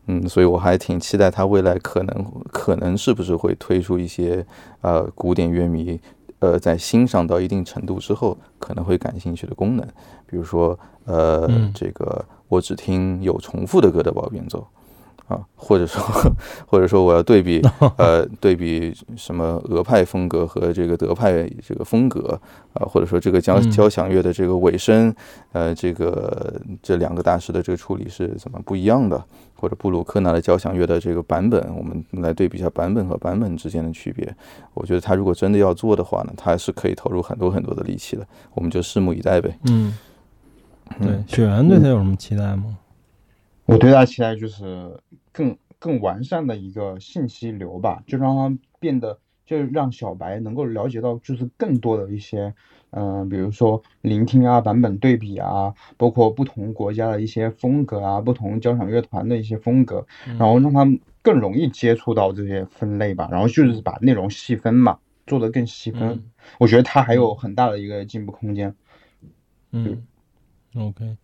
[0.08, 4.46] 嗯，所以我还挺期待他未来可能可能是不是会推出一些
[4.80, 6.00] 呃古典乐迷
[6.40, 9.86] 呃在欣赏到一定程度之后可能会感兴趣的功能，
[10.26, 14.66] 比如说呃这个我只听有重复的歌的包变奏。
[15.28, 16.02] 啊，或者说，
[16.68, 17.62] 或者说我要对比，
[17.98, 22.40] 呃，对比什么俄派风格和这个德派这个风格
[22.74, 25.14] 啊，或者说这个交交响乐的这个尾声，
[25.52, 29.24] 呃，这个这两个大师的这个处理是怎么不一样的？
[29.58, 34.32] 或者布鲁克纳的交响乐的这个版本，我们来对比一下版本和版本之间的区别。
[34.74, 38.28] 我觉得他如果真的要做的话呢，他是可以投入很多很多的力气的。
[38.54, 39.58] 我们就拭目以待呗。
[39.70, 39.98] 嗯，
[41.02, 42.78] 对，雪原对他有什么期待吗？
[43.66, 44.98] 我对他期待就是
[45.32, 52.54] 更更完善的一个信息流吧，就让他变得，就让小白能够了解到，就是更多的一些，
[52.92, 60.86] 嗯，比如说聆听啊、版本对比啊，包括不同国家的一些风格啊、不同交响乐团的一些风格，然后让他
[61.24, 66.24] 更容易接触到这些分类吧，然后就是把内容细分嘛，做得更细分。
[66.60, 68.76] 我觉得他还有很大的一个进步空间。
[69.72, 70.06] 嗯
[70.76, 71.18] ，OK，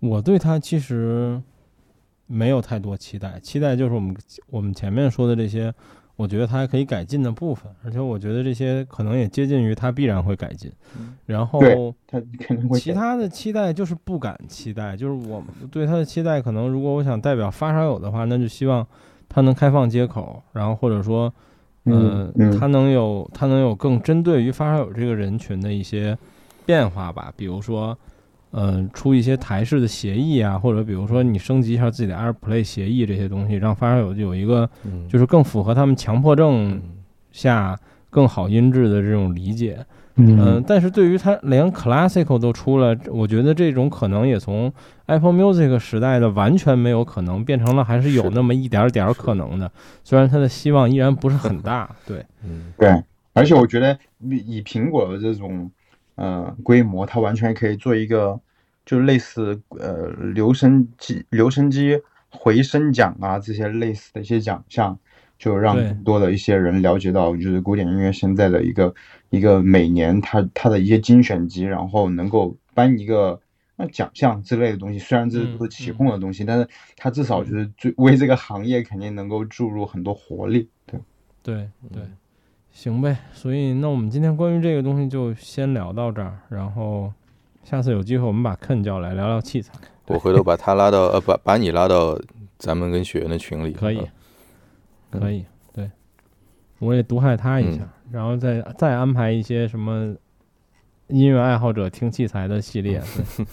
[0.00, 1.42] 我对他其实。
[2.26, 4.16] 没有太多期待，期待就是我们
[4.50, 5.72] 我们前面说的这些，
[6.16, 10.72] 我觉得它还可以改进的部分，而且我觉得这些可能也接近于它必然会改进。
[11.24, 11.60] 然后，
[12.06, 12.78] 它肯定会。
[12.80, 18.86] 其他的期待就是不敢期待，就是我对它的期待，可能如果我想代表发烧友的话，那就希望
[19.28, 21.32] 它能开放接口，然后或者说，
[21.84, 26.16] 嗯，它能有它能有更针对于发烧友这个人群的一些
[26.64, 27.96] 变化吧，比如说。
[28.52, 34.68] 嗯，出一些台式的协议啊，或者比如说你升级一下自己的 AirPlay 协议这些东西，让发烧友有一个
[35.08, 36.80] 就是更符合他们强迫症
[37.32, 37.78] 下
[38.08, 39.84] 更好音质的这种理解。
[40.18, 44.72] 嗯，但是对于它连 Classical 都出了，我觉得这种可能也从
[45.04, 49.70] Apple Music 时代的完全没有可能，变成了还是有那么一点点可能的。
[50.02, 51.94] 虽然它的希望依然不是很大。
[52.06, 53.02] 对，嗯，对。
[53.34, 55.70] 而且我觉得以苹果的这种
[56.16, 58.40] 呃规模，它完全可以做一个。
[58.88, 62.00] 就类似呃留声机、留声机
[62.30, 64.96] 回声奖啊，这些类似的一些奖项，
[65.36, 68.94] 就让更多的一些人了解到，就是古典音乐现在的一个
[69.30, 73.40] 一个每年它它的一些精选集，然后能够颁一个
[73.74, 75.00] 那奖项之类的东西。
[75.00, 80.68] 虽然这都是起哄的东西，但是它至少就是最为这个行业肯定能够注入很多活力。
[80.86, 81.00] 对
[81.42, 82.02] 对对，
[82.76, 83.16] 行呗。
[83.32, 87.10] 所以那我们今天关于这个东西就先聊到这儿，然后。
[87.64, 89.72] 下次有机会，我们把 Ken 叫来聊聊器材。
[90.06, 92.16] 我回头把他拉到，呃，把把你拉到
[92.58, 93.72] 咱们跟学员的群里。
[93.72, 94.00] 可以，
[95.10, 95.90] 可以，对，
[96.78, 97.80] 我也毒害他一下，
[98.12, 100.14] 然后再再安排一些什么
[101.08, 103.02] 音乐爱好者听器材的系列。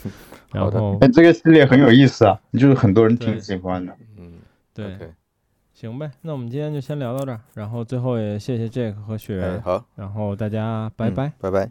[0.53, 3.97] 然后，哎，这个系列很有意思啊，就是很多人挺喜欢的。
[4.19, 4.34] 嗯，
[4.76, 4.95] 对，
[5.84, 9.59] 行呗，那我们今天就先聊到这儿，然后最后也谢谢 Jack 和雪哎。
[9.59, 11.69] 好，然后大家拜拜，拜拜，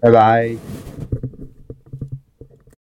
[0.00, 0.56] 拜拜。